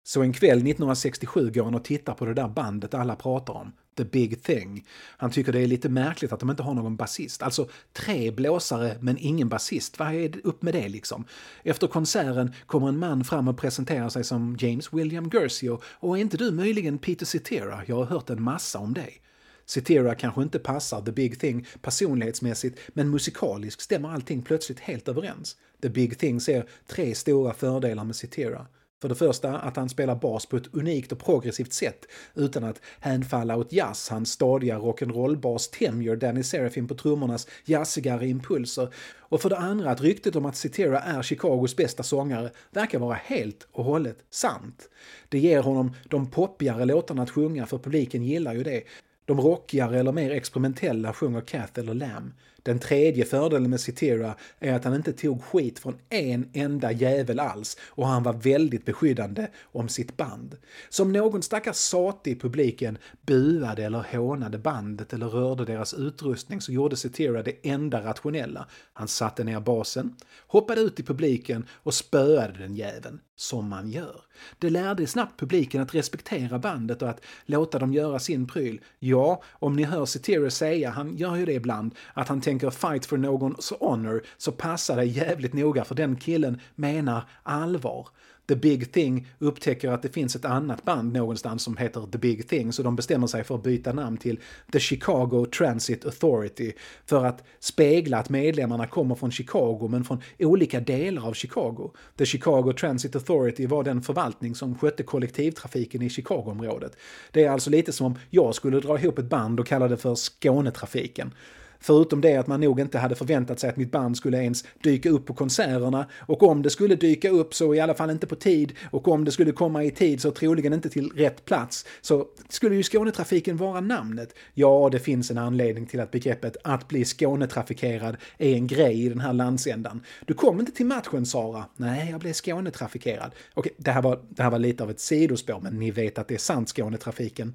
Så 0.09 0.23
en 0.23 0.33
kväll 0.33 0.59
1967 0.59 1.51
går 1.51 1.65
han 1.65 1.75
och 1.75 1.85
tittar 1.85 2.15
på 2.15 2.25
det 2.25 2.35
där 2.35 2.49
bandet 2.49 2.95
alla 2.95 3.17
pratar 3.17 3.55
om, 3.55 3.73
The 3.97 4.05
Big 4.05 4.43
Thing. 4.43 4.87
Han 5.17 5.31
tycker 5.31 5.53
det 5.53 5.61
är 5.61 5.67
lite 5.67 5.89
märkligt 5.89 6.33
att 6.33 6.41
de 6.41 6.51
inte 6.51 6.63
har 6.63 6.75
någon 6.75 6.97
basist. 6.97 7.43
Alltså 7.43 7.69
tre 7.93 8.31
blåsare 8.31 8.97
men 9.01 9.17
ingen 9.19 9.49
basist. 9.49 9.99
Vad 9.99 10.15
är 10.15 10.29
det 10.29 10.41
upp 10.45 10.63
med 10.63 10.75
det 10.75 10.89
liksom? 10.89 11.25
Efter 11.63 11.87
konserten 11.87 12.53
kommer 12.67 12.89
en 12.89 12.99
man 12.99 13.25
fram 13.25 13.49
och 13.49 13.59
presenterar 13.59 14.09
sig 14.09 14.25
som 14.25 14.57
James 14.61 14.93
William 14.93 15.31
Gersio 15.31 15.81
och 15.85 16.17
är 16.19 16.21
inte 16.21 16.37
du 16.37 16.51
möjligen 16.51 16.99
Peter 16.99 17.27
Cetera? 17.27 17.83
Jag 17.87 17.97
har 17.97 18.05
hört 18.05 18.31
en 18.31 18.43
massa 18.43 18.79
om 18.79 18.95
dig. 18.95 19.21
Cetera 19.71 20.15
kanske 20.15 20.43
inte 20.43 20.59
passar 20.59 21.03
The 21.03 21.13
Big 21.13 21.41
Thing 21.41 21.67
personlighetsmässigt, 21.83 22.79
men 22.89 23.11
musikaliskt 23.11 23.83
stämmer 23.83 24.09
allting 24.09 24.43
plötsligt 24.43 24.81
helt 24.81 25.09
överens. 25.09 25.57
The 25.83 25.89
Big 25.89 26.19
Thing 26.19 26.41
ser 26.41 26.69
tre 26.87 27.15
stora 27.15 27.55
fördelar 27.55 28.05
med 28.05 28.17
Cetera. 28.17 28.67
För 29.03 29.09
det 29.09 29.15
första 29.15 29.59
att 29.59 29.77
han 29.77 29.89
spelar 29.89 30.15
bas 30.15 30.47
på 30.47 30.57
ett 30.57 30.75
unikt 30.75 31.13
och 31.13 31.19
progressivt 31.19 31.73
sätt 31.73 32.07
utan 32.35 32.65
att 32.65 32.81
hänfalla 33.01 33.57
åt 33.57 33.73
jazz, 33.73 34.09
hans 34.09 34.33
stadiga 34.33 34.79
rock'n'roll-bas 34.79 35.71
tämjer 35.79 36.17
Danny 36.17 36.43
Serafin 36.43 36.89
på 36.89 36.95
trummornas 36.95 37.49
jazzigare 37.65 38.27
impulser. 38.29 38.95
Och 39.19 39.41
för 39.41 39.49
det 39.49 39.57
andra 39.57 39.91
att 39.91 40.01
ryktet 40.01 40.37
om 40.37 40.47
att 40.47 40.57
Cetera 40.57 41.01
är 41.01 41.23
Chicagos 41.23 41.77
bästa 41.77 42.03
sångare 42.03 42.51
verkar 42.71 42.99
vara 42.99 43.15
helt 43.15 43.69
och 43.73 43.85
hållet 43.85 44.19
sant. 44.31 44.89
Det 45.29 45.39
ger 45.39 45.63
honom 45.63 45.95
de 46.09 46.31
poppigare 46.31 46.85
låtarna 46.85 47.23
att 47.23 47.31
sjunga 47.31 47.67
för 47.67 47.79
publiken 47.79 48.23
gillar 48.23 48.55
ju 48.55 48.63
det. 48.63 48.83
De 49.29 49.41
rockigare 49.41 49.99
eller 49.99 50.13
mer 50.13 50.31
experimentella 50.31 51.13
sjunger 51.13 51.41
Kath 51.41 51.79
eller 51.79 51.95
Lamb. 51.95 52.33
Den 52.63 52.79
tredje 52.79 53.25
fördelen 53.25 53.71
med 53.71 53.81
Citera 53.81 54.35
är 54.61 54.75
att 54.75 54.85
han 54.85 54.95
inte 54.95 55.13
tog 55.13 55.45
skit 55.45 55.79
från 55.79 55.99
en 56.09 56.51
enda 56.53 56.93
jävel 56.93 57.41
alls 57.41 57.77
och 57.83 58.07
han 58.07 58.23
var 58.23 58.33
väldigt 58.33 58.85
beskyddande 58.85 59.47
om 59.63 59.89
sitt 59.89 60.17
band. 60.17 60.57
Så 60.89 61.03
om 61.03 61.13
någon 61.13 61.43
stackars 61.43 61.77
sate 61.77 62.31
i 62.31 62.37
publiken 62.37 62.99
buade 63.27 63.85
eller 63.85 64.17
hånade 64.17 64.59
bandet 64.59 65.13
eller 65.13 65.27
rörde 65.27 65.65
deras 65.65 65.95
utrustning 65.95 66.61
så 66.61 66.73
gjorde 66.73 66.97
Citera 66.97 67.43
det 67.43 67.57
enda 67.63 68.05
rationella. 68.05 68.67
Han 68.93 69.09
satte 69.09 69.45
ner 69.45 69.61
basen, 69.61 70.17
hoppade 70.49 70.81
ut 70.81 71.01
i 71.01 71.03
publiken 71.03 71.67
och 71.83 71.95
spöade 71.95 72.59
den 72.59 72.75
jäveln, 72.75 73.21
som 73.37 73.69
man 73.69 73.89
gör. 73.89 74.21
Det 74.59 74.71
lärde 74.71 75.07
snabbt 75.07 75.41
publiken 75.41 75.83
att 75.83 75.95
respektera 75.95 76.59
bandet 76.59 77.03
och 77.03 77.09
att 77.09 77.21
låta 77.47 77.79
dem 77.79 77.93
göra 77.93 78.19
sin 78.19 78.47
pryl. 78.47 78.81
Ja, 78.99 79.43
om 79.53 79.77
ni 79.77 79.83
hör 79.83 80.07
Cetera 80.07 80.51
säga, 80.51 80.91
han 80.91 81.17
gör 81.17 81.37
ju 81.37 81.47
det 81.47 81.53
ibland, 81.53 81.95
att 82.15 82.29
han 82.29 82.41
tänker 82.41 82.71
fight 82.71 83.07
for 83.07 83.17
någons 83.17 83.73
honor 83.81 84.23
så 84.37 84.53
passar 84.53 84.97
det 84.97 85.05
jävligt 85.05 85.53
noga 85.53 85.85
för 85.85 85.95
den 85.95 86.17
killen 86.17 86.61
menar 86.75 87.23
allvar. 87.43 88.09
The 88.49 88.57
Big 88.57 88.93
Thing 88.93 89.27
upptäcker 89.39 89.91
att 89.91 90.03
det 90.03 90.09
finns 90.09 90.37
ett 90.37 90.45
annat 90.45 90.85
band 90.85 91.13
någonstans 91.13 91.63
som 91.63 91.77
heter 91.77 92.07
The 92.13 92.19
Big 92.19 92.49
Thing 92.49 92.73
så 92.73 92.83
de 92.83 92.97
bestämmer 92.97 93.27
sig 93.27 93.45
för 93.45 93.55
att 93.55 93.63
byta 93.63 93.93
namn 93.93 94.17
till 94.17 94.41
The 94.73 94.81
Chicago 94.81 95.47
Transit 95.59 96.05
Authority 96.05 96.73
för 97.07 97.25
att 97.25 97.45
spegla 97.61 98.19
att 98.19 98.31
medlemmarna 98.31 98.87
kommer 98.87 99.15
från 99.15 99.31
Chicago 99.31 99.89
men 99.91 100.05
från 100.05 100.23
olika 100.39 100.81
delar 100.81 101.27
av 101.27 101.33
Chicago. 101.33 101.91
The 102.17 102.27
Chicago 102.27 102.73
Transit 102.73 103.15
Authority 103.15 103.67
var 103.67 103.85
den 103.85 104.03
förvaltning 104.03 104.55
som 104.55 104.79
skötte 104.79 105.03
kollektivtrafiken 105.03 106.03
i 106.03 106.11
Chicagoområdet. 106.11 106.97
Det 107.33 107.45
är 107.45 107.51
alltså 107.51 107.71
lite 107.71 107.93
som 107.93 108.07
om 108.07 108.19
jag 108.31 108.55
skulle 108.55 108.81
dra 108.81 108.99
ihop 108.99 109.19
ett 109.19 109.31
band 109.31 109.61
och 109.61 109.67
kalla 109.67 109.89
det 109.89 109.97
för 109.97 110.15
Skånetrafiken. 110.15 111.33
Förutom 111.81 112.21
det 112.21 112.37
att 112.37 112.47
man 112.47 112.61
nog 112.61 112.81
inte 112.81 112.99
hade 112.99 113.15
förväntat 113.15 113.61
sig 113.61 113.71
att 113.71 113.77
mitt 113.77 113.91
band 113.91 114.17
skulle 114.17 114.43
ens 114.43 114.65
dyka 114.83 115.11
upp 115.11 115.27
på 115.27 115.35
konserterna 115.35 116.07
och 116.17 116.43
om 116.43 116.63
det 116.63 116.71
skulle 116.71 116.95
dyka 116.95 117.31
upp 117.31 117.55
så 117.55 117.75
i 117.75 117.81
alla 117.81 117.95
fall 117.95 118.11
inte 118.11 118.27
på 118.27 118.37
tid 118.37 118.73
och 118.91 119.09
om 119.09 119.25
det 119.25 119.33
skulle 119.33 119.53
komma 119.53 119.85
i 119.85 119.91
tid 119.91 120.21
så 120.21 120.31
troligen 120.31 120.73
inte 120.73 120.89
till 120.89 121.11
rätt 121.11 121.45
plats 121.45 121.87
så 122.01 122.27
skulle 122.49 122.77
ju 122.77 122.83
Skånetrafiken 122.83 123.57
vara 123.57 123.81
namnet. 123.81 124.35
Ja, 124.55 124.89
det 124.93 124.99
finns 124.99 125.31
en 125.31 125.39
anledning 125.39 125.87
till 125.87 126.01
att 126.01 126.11
begreppet 126.11 126.57
att 126.65 126.89
bli 126.89 127.05
Skånetrafikerad 127.05 128.17
är 128.39 128.55
en 128.55 128.67
grej 128.67 129.05
i 129.05 129.09
den 129.09 129.21
här 129.21 129.33
landsändan. 129.33 130.03
Du 130.27 130.35
kom 130.35 130.61
inte 130.61 130.73
till 130.73 130.87
matchen 130.87 131.27
Sara? 131.27 131.65
Nej, 131.77 132.11
jag 132.11 132.21
blev 132.21 132.33
Skånetrafikerad. 132.33 133.31
Okej, 133.55 133.73
det 133.77 133.91
här 133.91 134.03
var, 134.03 134.21
det 134.29 134.43
här 134.43 134.51
var 134.51 134.59
lite 134.59 134.83
av 134.83 134.91
ett 134.91 135.01
sidospår 135.01 135.61
men 135.63 135.79
ni 135.79 135.91
vet 135.91 136.19
att 136.19 136.29
det 136.29 136.35
är 136.35 136.39
sant 136.39 136.69
Skånetrafiken. 136.69 137.55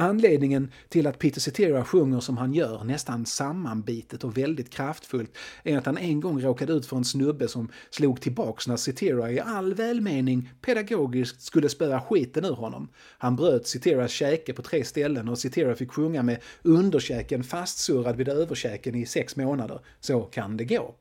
Anledningen 0.00 0.72
till 0.88 1.06
att 1.06 1.18
Peter 1.18 1.40
Cetera 1.40 1.84
sjunger 1.84 2.20
som 2.20 2.36
han 2.36 2.54
gör, 2.54 2.84
nästan 2.84 3.26
sammanbitet 3.26 4.24
och 4.24 4.38
väldigt 4.38 4.70
kraftfullt, 4.70 5.36
är 5.62 5.78
att 5.78 5.86
han 5.86 5.98
en 5.98 6.20
gång 6.20 6.40
råkade 6.40 6.72
ut 6.72 6.86
för 6.86 6.96
en 6.96 7.04
snubbe 7.04 7.48
som 7.48 7.68
slog 7.90 8.20
tillbaks 8.20 8.68
när 8.68 8.76
Cetera 8.76 9.32
i 9.32 9.40
all 9.40 9.74
välmening 9.74 10.50
pedagogiskt 10.60 11.42
skulle 11.42 11.68
spöa 11.68 12.00
skiten 12.00 12.44
ur 12.44 12.54
honom. 12.54 12.88
Han 13.18 13.36
bröt 13.36 13.66
Ceteras 13.66 14.10
käke 14.10 14.52
på 14.52 14.62
tre 14.62 14.84
ställen 14.84 15.28
och 15.28 15.38
Cetera 15.38 15.74
fick 15.74 15.92
sjunga 15.92 16.22
med 16.22 16.38
underkäken 16.62 17.44
fastsurrad 17.44 18.16
vid 18.16 18.28
överkäken 18.28 18.94
i 18.94 19.06
sex 19.06 19.36
månader. 19.36 19.80
Så 20.00 20.20
kan 20.20 20.56
det 20.56 20.64
gå. 20.64 20.94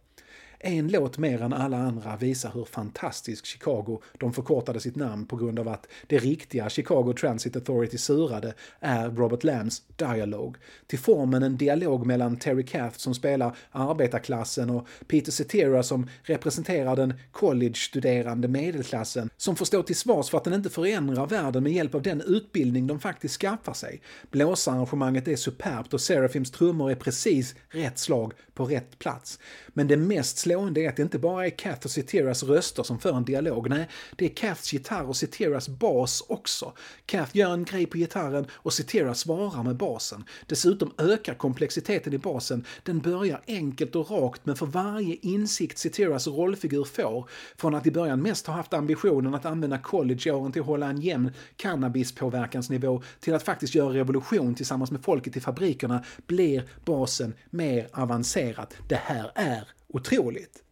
En 0.62 0.88
låt 0.88 1.18
mer 1.18 1.42
än 1.42 1.54
alla 1.54 1.78
andra 1.78 2.18
visar 2.18 2.52
hur 2.54 2.66
fantastisk 2.66 3.46
Chicago, 3.46 4.02
de 4.18 4.34
förkortade 4.34 4.80
sitt 4.80 4.96
namn 4.96 5.26
på 5.26 5.36
grund 5.36 5.60
av 5.60 5.68
att 5.68 5.88
det 6.08 6.18
riktiga 6.18 6.70
Chicago 6.70 7.14
Transit 7.14 7.56
Authority 7.56 7.98
surade, 7.98 8.54
är 8.80 9.10
Robert 9.10 9.44
Lambs 9.44 9.84
Dialogue. 9.96 10.60
Till 10.88 11.00
formen 11.00 11.44
en 11.44 11.58
dialog 11.58 12.06
mellan 12.06 12.38
Terry 12.38 12.66
Kath 12.66 12.98
som 12.98 13.16
spelar 13.16 13.58
arbetarklassen 13.72 14.70
och 14.70 14.88
Peter 15.08 15.32
Cetera 15.32 15.84
som 15.84 16.08
representerar 16.24 16.96
den 16.96 17.14
college-studerande 17.32 18.48
medelklassen 18.48 19.30
som 19.38 19.56
får 19.56 19.66
stå 19.66 19.84
till 19.84 19.96
svars 19.96 20.30
för 20.30 20.38
att 20.38 20.44
den 20.44 20.54
inte 20.54 20.70
förändrar 20.70 21.28
världen 21.28 21.64
med 21.64 21.72
hjälp 21.72 21.96
av 21.96 22.02
den 22.02 22.22
utbildning 22.22 22.88
de 22.88 23.00
faktiskt 23.00 23.42
skaffar 23.42 23.74
sig. 23.74 24.02
Blåsarrangemanget 24.32 25.28
är 25.28 25.36
superbt 25.36 25.94
och 25.94 26.02
Seraphims 26.02 26.52
trummor 26.52 26.92
är 26.92 26.96
precis 26.96 27.56
rätt 27.70 28.00
slag 28.00 28.34
på 28.54 28.66
rätt 28.66 29.00
plats. 29.00 29.40
Men 29.68 29.88
det 29.88 29.98
mest 29.98 30.38
slående 30.50 30.82
är 30.82 30.90
att 30.90 30.96
det 30.96 31.02
inte 31.02 31.20
bara 31.20 31.46
är 31.46 31.50
Kath 31.50 31.86
och 31.86 31.92
Citeras 31.92 32.44
röster 32.44 32.84
som 32.84 33.00
för 33.00 33.14
en 33.14 33.26
dialog, 33.26 33.70
nej, 33.70 33.88
det 34.16 34.26
är 34.26 34.30
Kaths 34.30 34.74
gitarr 34.74 35.10
och 35.10 35.16
Citeras 35.16 35.70
bas 35.70 36.24
också. 36.28 36.74
Kath 37.06 37.38
gör 37.38 37.54
en 37.54 37.64
grej 37.64 37.86
på 37.86 37.98
gitarren 37.98 38.48
och 38.52 38.74
Citera 38.74 39.14
svarar 39.14 39.64
med 39.64 39.76
basen. 39.76 40.24
Dessutom 40.46 40.92
ökar 40.98 41.34
komplexiteten 41.34 42.14
i 42.14 42.18
basen. 42.18 42.66
Den 42.84 43.00
börjar 43.00 43.42
enkelt 43.48 43.96
och 43.96 44.12
rakt, 44.12 44.46
men 44.46 44.56
för 44.56 44.66
varje 44.66 45.16
insikt 45.22 45.78
Citeras 45.78 46.28
rollfigur 46.28 46.84
får, 46.84 47.30
från 47.58 47.76
att 47.76 47.88
i 47.88 47.92
början 47.92 48.22
mest 48.22 48.48
ha 48.48 48.54
haft 48.54 48.74
ambitionen 48.74 49.36
att 49.36 49.46
använda 49.46 49.78
collegeåren 49.78 50.52
till 50.52 50.62
att 50.62 50.68
hålla 50.68 50.90
en 50.90 51.02
jämn 51.02 51.32
cannabispåverkansnivå 51.56 53.02
till 53.20 53.34
att 53.34 53.44
faktiskt 53.44 53.76
göra 53.76 53.94
revolution 53.94 54.56
tillsammans 54.56 54.92
med 54.92 55.04
folket 55.04 55.38
i 55.38 55.40
fabrikerna, 55.40 56.04
blir 56.28 56.64
basen 56.86 57.34
mer 57.50 57.88
avancerad. 57.92 58.74
Det 58.88 58.96
här 58.96 59.32
är 59.36 59.79
otroligt. 59.94 60.64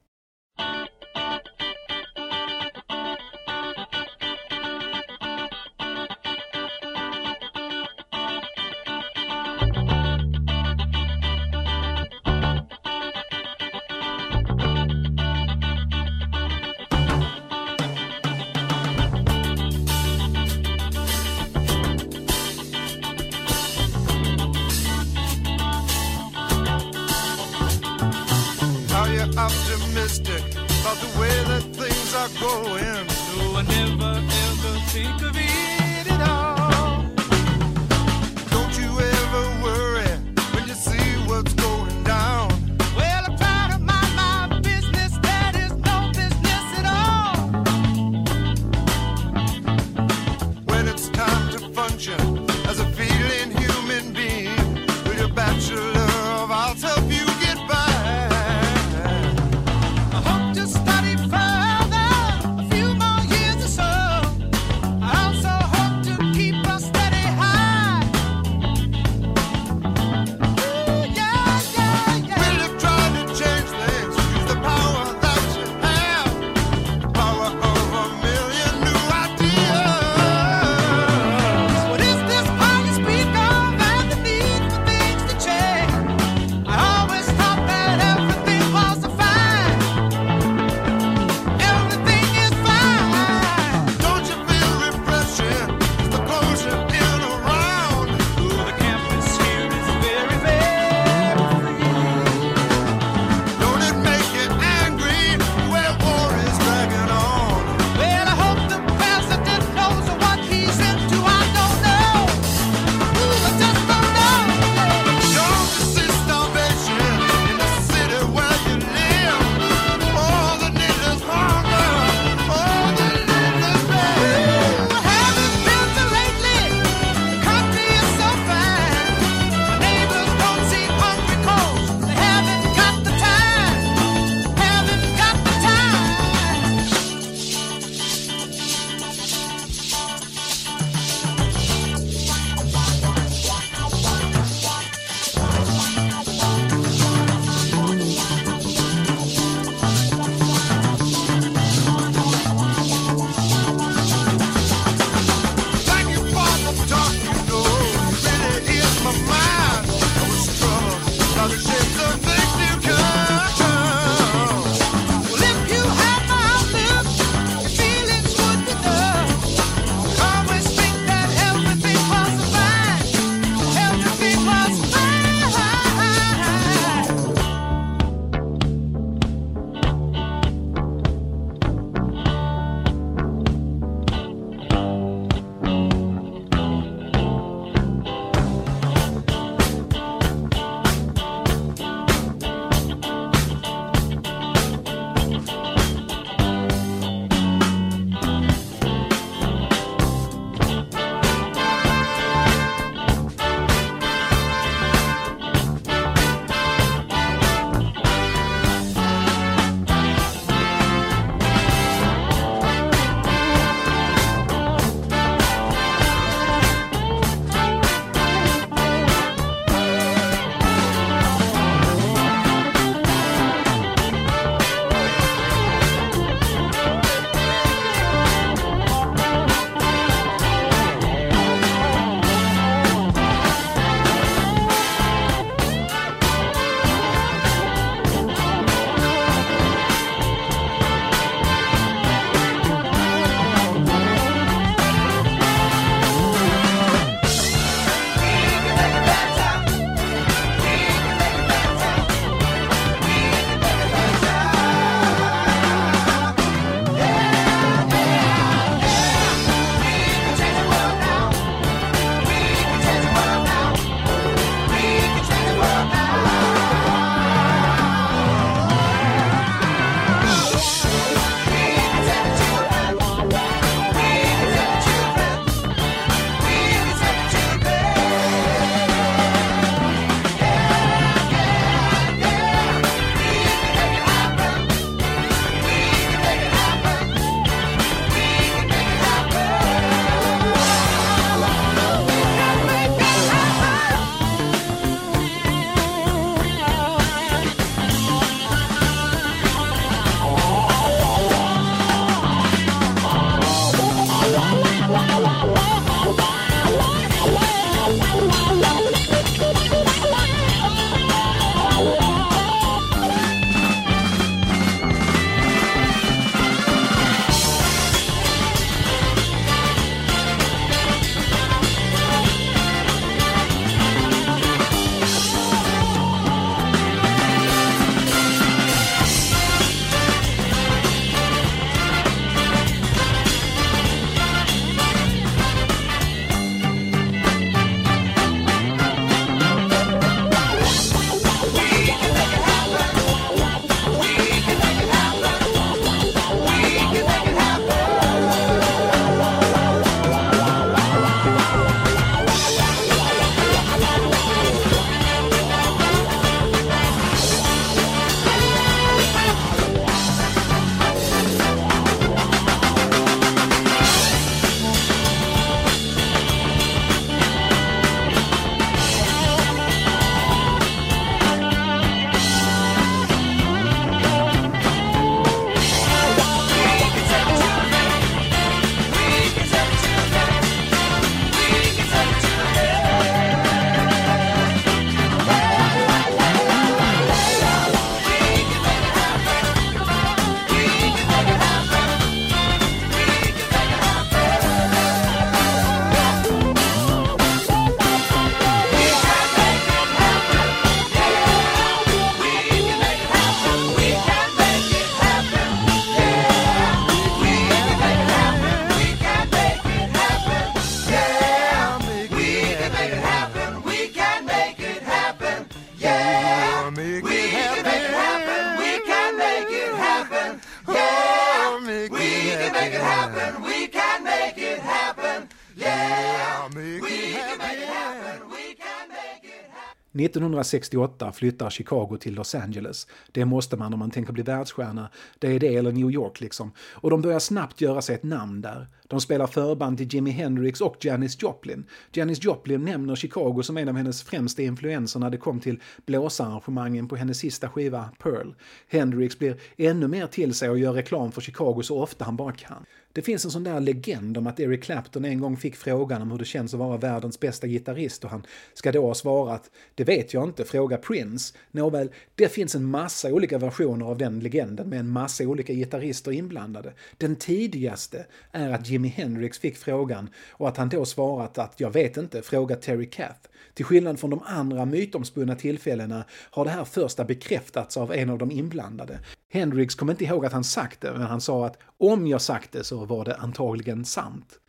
1968 430.00 431.12
flyttar 431.12 431.50
Chicago 431.50 431.98
till 432.00 432.14
Los 432.14 432.36
Angeles. 432.36 432.88
Det 433.12 433.26
måste 433.26 433.58
man 433.58 433.74
om 433.74 433.80
man 433.80 433.92
tänker 433.92 434.14
bli 434.14 434.24
världsstjärna. 434.24 434.90
Det 435.20 435.28
är 435.28 435.40
det 435.40 435.56
eller 435.56 435.72
New 435.72 435.92
York 435.92 436.22
liksom. 436.22 436.52
Och 436.60 436.90
de 436.90 437.02
börjar 437.02 437.20
snabbt 437.20 437.62
göra 437.62 437.82
sig 437.82 437.96
ett 437.96 438.04
namn 438.04 438.42
där. 438.42 438.68
De 438.88 439.02
spelar 439.02 439.28
förband 439.28 439.78
till 439.78 439.94
Jimi 439.94 440.12
Hendrix 440.12 440.62
och 440.62 440.86
Janis 440.86 441.22
Joplin. 441.22 441.66
Janis 441.92 442.24
Joplin 442.24 442.66
nämner 442.66 442.96
Chicago 442.96 443.44
som 443.44 443.58
en 443.58 443.70
av 443.70 443.76
hennes 443.76 444.04
främsta 444.04 444.42
influenser 444.42 445.00
när 445.00 445.10
det 445.10 445.18
kom 445.18 445.40
till 445.40 445.62
blåsarrangemangen 445.86 446.88
på 446.88 446.96
hennes 446.96 447.18
sista 447.18 447.50
skiva 447.50 447.90
Pearl. 448.00 448.34
Hendrix 448.68 449.20
blir 449.20 449.38
ännu 449.58 449.88
mer 449.88 450.08
till 450.08 450.34
sig 450.34 450.50
och 450.50 450.60
gör 450.60 450.74
reklam 450.74 451.12
för 451.12 451.22
Chicago 451.22 451.62
så 451.64 451.82
ofta 451.82 452.06
han 452.06 452.16
bara 452.16 452.32
kan. 452.32 452.66
Det 452.98 453.04
finns 453.04 453.26
en 453.26 453.32
sån 453.32 453.44
där 453.44 453.60
legend 453.60 454.18
om 454.18 454.28
att 454.28 454.40
Eric 454.40 454.64
Clapton 454.64 455.06
en 455.06 455.20
gång 455.20 455.38
fick 455.38 455.56
frågan 455.56 456.02
om 456.02 456.12
hur 456.12 456.18
det 456.18 456.26
känns 456.26 456.54
att 456.54 456.60
vara 456.60 456.78
världens 456.78 457.20
bästa 457.20 457.48
gitarrist 457.48 458.04
och 458.04 458.10
han 458.10 458.26
ska 458.54 458.72
då 458.72 458.88
ha 458.88 458.94
svarat 458.94 459.52
“Det 459.76 459.84
vet 459.84 460.14
jag 460.14 460.24
inte, 460.24 460.46
fråga 460.46 460.78
Prince”. 460.78 461.34
Nåväl, 461.52 461.92
det 462.16 462.30
finns 462.30 462.56
en 462.56 462.66
massa 462.66 463.14
olika 463.14 463.38
versioner 463.38 463.86
av 463.86 463.98
den 463.98 464.20
legenden 464.20 464.70
med 464.70 464.80
en 464.80 464.90
massa 464.90 465.24
olika 465.24 465.54
gitarrister 465.54 466.12
inblandade. 466.12 466.74
Den 466.98 467.16
tidigaste 467.16 468.06
är 468.32 468.50
att 468.50 468.70
Jimi 468.70 468.88
Hendrix 468.88 469.40
fick 469.40 469.58
frågan 469.58 470.10
och 470.30 470.48
att 470.48 470.58
han 470.58 470.70
då 470.70 470.86
svarat 470.86 471.38
att 471.38 471.60
“Jag 471.60 471.74
vet 471.74 471.98
inte, 471.98 472.22
fråga 472.22 472.56
Terry 472.56 472.90
Kath”. 472.90 473.30
Till 473.54 473.66
skillnad 473.66 474.00
från 474.00 474.10
de 474.10 474.22
andra 474.26 474.66
mytomspunna 474.66 475.36
tillfällena 475.36 476.04
har 476.12 476.46
det 476.46 476.52
här 476.52 476.66
första 476.66 477.06
bekräftats 477.06 477.78
av 477.78 477.94
en 477.94 478.10
av 478.10 478.18
de 478.18 478.32
inblandade. 478.32 479.00
Hendrix 479.30 479.76
kom 479.76 479.90
inte 479.90 480.04
ihåg 480.04 480.26
att 480.26 480.34
han 480.34 480.44
sagt 480.44 480.82
det, 480.82 480.94
men 480.94 481.02
han 481.02 481.22
sa 481.22 481.46
att 481.46 481.58
om 481.78 482.08
jag 482.08 482.22
sagt 482.22 482.52
det 482.52 482.64
så 482.64 482.86
var 482.86 483.06
det 483.06 483.16
antagligen 483.16 483.86
sant. 483.86 484.40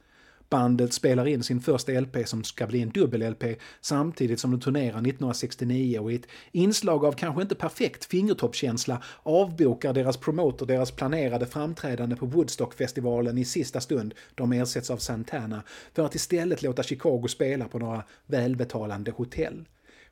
Bandet 0.51 0.93
spelar 0.93 1.27
in 1.27 1.43
sin 1.43 1.61
första 1.61 1.93
LP 1.93 2.29
som 2.29 2.45
ska 2.45 2.67
bli 2.67 2.83
en 2.83 2.91
dubbel-LP 2.91 3.57
samtidigt 3.81 4.41
som 4.41 4.51
de 4.51 4.61
turnerar 4.61 4.89
1969 4.89 5.99
och 5.99 6.13
i 6.13 6.15
ett 6.15 6.27
inslag 6.53 7.05
av 7.05 7.13
kanske 7.13 7.43
inte 7.43 7.55
perfekt 7.55 8.05
fingertoppskänsla 8.05 9.03
avbokar 9.23 9.93
deras 9.93 10.17
promotor 10.17 10.67
deras 10.67 10.91
planerade 10.91 11.47
framträdande 11.47 12.17
på 12.17 12.27
Woodstockfestivalen 12.27 13.39
i 13.39 13.45
sista 13.45 13.81
stund, 13.81 14.15
de 14.35 14.53
ersätts 14.53 14.91
av 14.91 14.97
Santana, 14.97 15.63
för 15.95 16.05
att 16.05 16.15
istället 16.15 16.63
låta 16.63 16.83
Chicago 16.83 17.29
spela 17.29 17.69
på 17.69 17.79
några 17.79 18.03
välbetalande 18.27 19.11
hotell. 19.11 19.65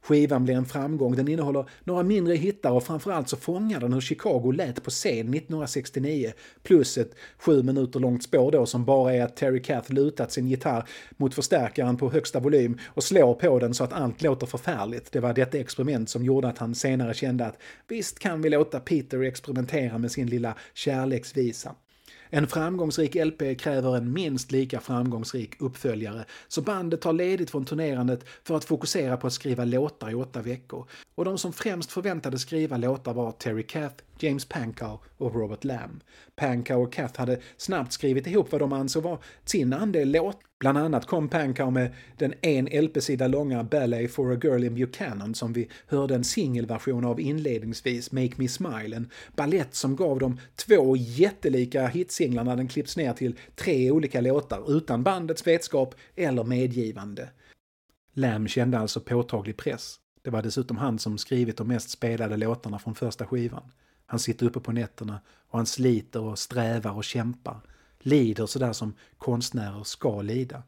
Skivan 0.07 0.45
blir 0.45 0.55
en 0.55 0.67
framgång, 0.67 1.17
den 1.17 1.29
innehåller 1.29 1.65
några 1.85 2.03
mindre 2.03 2.35
hittar 2.35 2.71
och 2.71 2.85
framförallt 2.85 3.29
så 3.29 3.37
fångar 3.37 3.81
den 3.81 3.93
hur 3.93 4.01
Chicago 4.01 4.53
lät 4.53 4.83
på 4.83 4.91
scen 4.91 5.35
1969 5.35 6.33
plus 6.63 6.99
ett 6.99 7.15
sju 7.39 7.63
minuter 7.63 8.01
långt 8.01 8.23
spår 8.23 8.53
då 8.53 8.67
som 8.67 8.85
bara 8.85 9.15
är 9.15 9.23
att 9.23 9.37
Terry 9.37 9.63
Kath 9.63 9.93
lutat 9.93 10.33
sin 10.33 10.49
gitarr 10.49 10.89
mot 11.17 11.35
förstärkaren 11.35 11.97
på 11.97 12.11
högsta 12.11 12.41
volym 12.41 12.79
och 12.87 13.05
slår 13.05 13.35
på 13.35 13.59
den 13.59 13.75
så 13.75 13.85
att 13.85 13.93
allt 13.93 14.23
låter 14.23 14.47
förfärligt. 14.47 15.13
Det 15.13 15.21
var 15.21 15.35
detta 15.35 15.59
experiment 15.59 16.11
som 16.11 16.25
gjorde 16.25 16.49
att 16.49 16.59
han 16.59 16.75
senare 16.75 17.15
kände 17.15 17.47
att 17.47 17.59
visst 17.89 18.19
kan 18.19 18.43
vi 18.43 18.51
låta 18.51 18.81
Peter 18.81 19.23
experimentera 19.23 19.99
med 19.99 20.13
sin 20.13 20.27
lilla 20.27 20.55
kärleksvisa. 20.75 21.75
En 22.31 22.47
framgångsrik 22.47 23.15
LP 23.15 23.59
kräver 23.59 23.97
en 23.97 24.13
minst 24.13 24.53
lika 24.53 24.81
framgångsrik 24.81 25.61
uppföljare, 25.61 26.25
så 26.49 26.63
bandet 26.63 27.01
tar 27.01 27.13
ledigt 27.13 27.51
från 27.51 27.65
turnerandet 27.65 28.25
för 28.45 28.57
att 28.57 28.65
fokusera 28.65 29.17
på 29.17 29.27
att 29.27 29.33
skriva 29.33 29.65
låtar 29.65 30.11
i 30.11 30.15
åtta 30.15 30.43
veckor. 30.43 30.87
Och 31.15 31.25
de 31.25 31.39
som 31.39 31.53
främst 31.53 31.93
förväntade 31.93 32.39
skriva 32.39 32.77
låtar 32.77 33.15
var 33.15 33.33
Terry 33.33 33.63
Kath, 33.63 34.05
James 34.23 34.45
Pankow 34.45 34.99
och 35.17 35.35
Robert 35.35 35.65
Lamb. 35.65 36.01
Pankow 36.37 36.83
och 36.83 36.93
Kath 36.93 37.21
hade 37.21 37.41
snabbt 37.57 37.93
skrivit 37.93 38.27
ihop 38.27 38.53
vad 38.53 38.61
de 38.61 38.73
ansåg 38.73 39.03
var 39.03 39.19
sin 39.45 39.73
andel 39.73 40.13
låt. 40.13 40.39
Bland 40.59 40.79
annat 40.79 41.07
kom 41.07 41.29
Pankow 41.29 41.73
med 41.73 41.95
den 42.19 42.35
en 42.43 42.85
LP-sida 42.85 43.29
långa 43.29 43.65
Ballet 43.65 44.11
for 44.11 44.33
a 44.33 44.39
Girl 44.43 44.65
in 44.65 44.75
Buchanan 44.75 45.35
som 45.35 45.53
vi 45.53 45.69
hörde 45.87 46.15
en 46.15 46.25
singelversion 46.25 47.05
av 47.05 47.21
inledningsvis, 47.21 48.13
Make 48.13 48.33
Me 48.37 48.49
Smile, 48.49 48.97
en 48.97 49.11
ballett 49.37 49.75
som 49.75 49.97
gav 49.97 50.19
dem 50.19 50.41
två 50.57 50.97
jättelika 50.97 51.87
hitsinglar 51.87 52.45
när 52.45 52.57
den 52.57 52.69
klipps 52.69 52.97
ner 52.97 53.13
till 53.13 53.37
tre 53.55 53.91
olika 53.91 54.21
låtar 54.21 54.77
utan 54.77 55.03
bandets 55.03 55.47
vetskap 55.47 55.95
eller 56.15 56.45
medgivande. 56.45 57.29
Lamb 58.13 58.49
kände 58.49 58.79
alltså 58.79 59.01
påtaglig 59.01 59.57
press. 59.57 59.97
Det 60.23 60.31
var 60.31 60.43
dessutom 60.43 60.77
han 60.77 60.99
som 60.99 61.19
skrivit 61.19 61.57
de 61.57 61.69
mest 61.69 61.91
spelade 61.91 62.37
låtarna 62.37 62.79
från 62.79 62.95
första 62.95 63.27
skivan. 63.27 63.73
Han 64.07 64.19
sitter 64.19 64.47
uppe 64.47 64.61
på 64.61 64.73
nätterna 64.73 65.21
och 65.49 65.59
han 65.59 65.67
sliter 65.67 66.21
och 66.21 66.39
strävar 66.39 66.93
och 66.93 67.05
kämpar. 67.05 67.61
Lider 67.99 68.47
sådär 68.47 68.73
som 68.73 68.95
konstnärer 69.19 69.85
ska 69.85 70.23
lida. 70.23 70.63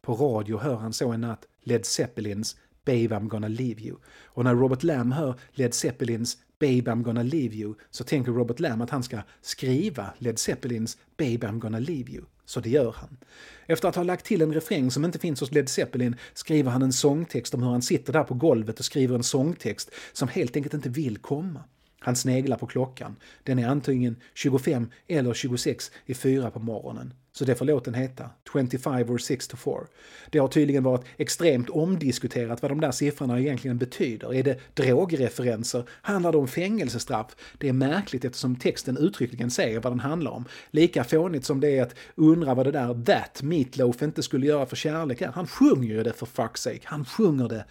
På 0.00 0.14
radio 0.14 0.58
hör 0.58 0.76
han 0.76 0.92
så 0.92 1.12
en 1.12 1.20
natt 1.20 1.46
Led 1.62 1.86
Zeppelins 1.86 2.56
Babe 2.84 3.08
I'm 3.08 3.28
gonna 3.28 3.48
leave 3.48 3.80
you. 3.80 3.96
Och 4.24 4.44
när 4.44 4.54
Robert 4.54 4.82
Lamb 4.82 5.12
hör 5.12 5.34
Led 5.52 5.74
Zeppelins 5.74 6.38
Babe 6.58 6.90
I'm 6.90 7.02
gonna 7.02 7.22
leave 7.22 7.54
you 7.54 7.74
så 7.90 8.04
tänker 8.04 8.32
Robert 8.32 8.60
Lamb 8.60 8.82
att 8.82 8.90
han 8.90 9.02
ska 9.02 9.18
skriva 9.40 10.14
Led 10.18 10.38
Zeppelins 10.38 10.98
Babe 11.16 11.46
I'm 11.46 11.58
gonna 11.58 11.78
leave 11.78 12.12
you. 12.12 12.24
Så 12.44 12.60
det 12.60 12.70
gör 12.70 12.92
han. 12.92 13.16
Efter 13.66 13.88
att 13.88 13.96
ha 13.96 14.02
lagt 14.02 14.26
till 14.26 14.42
en 14.42 14.54
refräng 14.54 14.90
som 14.90 15.04
inte 15.04 15.18
finns 15.18 15.40
hos 15.40 15.52
Led 15.52 15.68
Zeppelin 15.68 16.16
skriver 16.34 16.70
han 16.70 16.82
en 16.82 16.92
sångtext 16.92 17.54
om 17.54 17.62
hur 17.62 17.70
han 17.70 17.82
sitter 17.82 18.12
där 18.12 18.24
på 18.24 18.34
golvet 18.34 18.78
och 18.78 18.84
skriver 18.84 19.14
en 19.14 19.22
sångtext 19.22 19.90
som 20.12 20.28
helt 20.28 20.56
enkelt 20.56 20.74
inte 20.74 20.88
vill 20.88 21.18
komma. 21.18 21.60
Han 22.04 22.16
sneglar 22.16 22.56
på 22.56 22.66
klockan. 22.66 23.16
Den 23.42 23.58
är 23.58 23.68
antingen 23.68 24.16
25 24.34 24.90
eller 25.08 25.34
26 25.34 25.90
i 26.06 26.14
fyra 26.14 26.50
på 26.50 26.58
morgonen. 26.58 27.14
Så 27.32 27.44
det 27.44 27.54
får 27.54 27.64
låten 27.64 27.94
heta, 27.94 28.30
25 28.52 29.10
or 29.10 29.18
6 29.18 29.48
to 29.48 29.56
4. 29.56 29.74
Det 30.30 30.38
har 30.38 30.48
tydligen 30.48 30.82
varit 30.82 31.04
extremt 31.16 31.70
omdiskuterat 31.70 32.62
vad 32.62 32.70
de 32.70 32.80
där 32.80 32.90
siffrorna 32.90 33.40
egentligen 33.40 33.78
betyder. 33.78 34.34
Är 34.34 34.42
det 34.42 34.60
drogreferenser? 34.74 35.84
Handlar 35.90 36.32
det 36.32 36.38
om 36.38 36.48
fängelsestraff? 36.48 37.36
Det 37.58 37.68
är 37.68 37.72
märkligt 37.72 38.24
eftersom 38.24 38.56
texten 38.56 38.96
uttryckligen 38.96 39.50
säger 39.50 39.80
vad 39.80 39.92
den 39.92 40.00
handlar 40.00 40.30
om. 40.30 40.44
Lika 40.70 41.04
fånigt 41.04 41.44
som 41.44 41.60
det 41.60 41.78
är 41.78 41.82
att 41.82 41.94
undra 42.14 42.54
vad 42.54 42.66
det 42.66 42.72
där 42.72 43.04
that 43.04 43.42
Meatloaf 43.42 44.02
inte 44.02 44.22
skulle 44.22 44.46
göra 44.46 44.66
för 44.66 44.76
kärlek 44.76 45.20
är. 45.20 45.28
Han 45.28 45.46
sjunger 45.46 45.88
ju 45.88 46.02
det 46.02 46.12
för 46.12 46.26
fuck's 46.26 46.56
sake. 46.56 46.80
Han 46.84 47.04
sjunger 47.04 47.48
det 47.48 47.64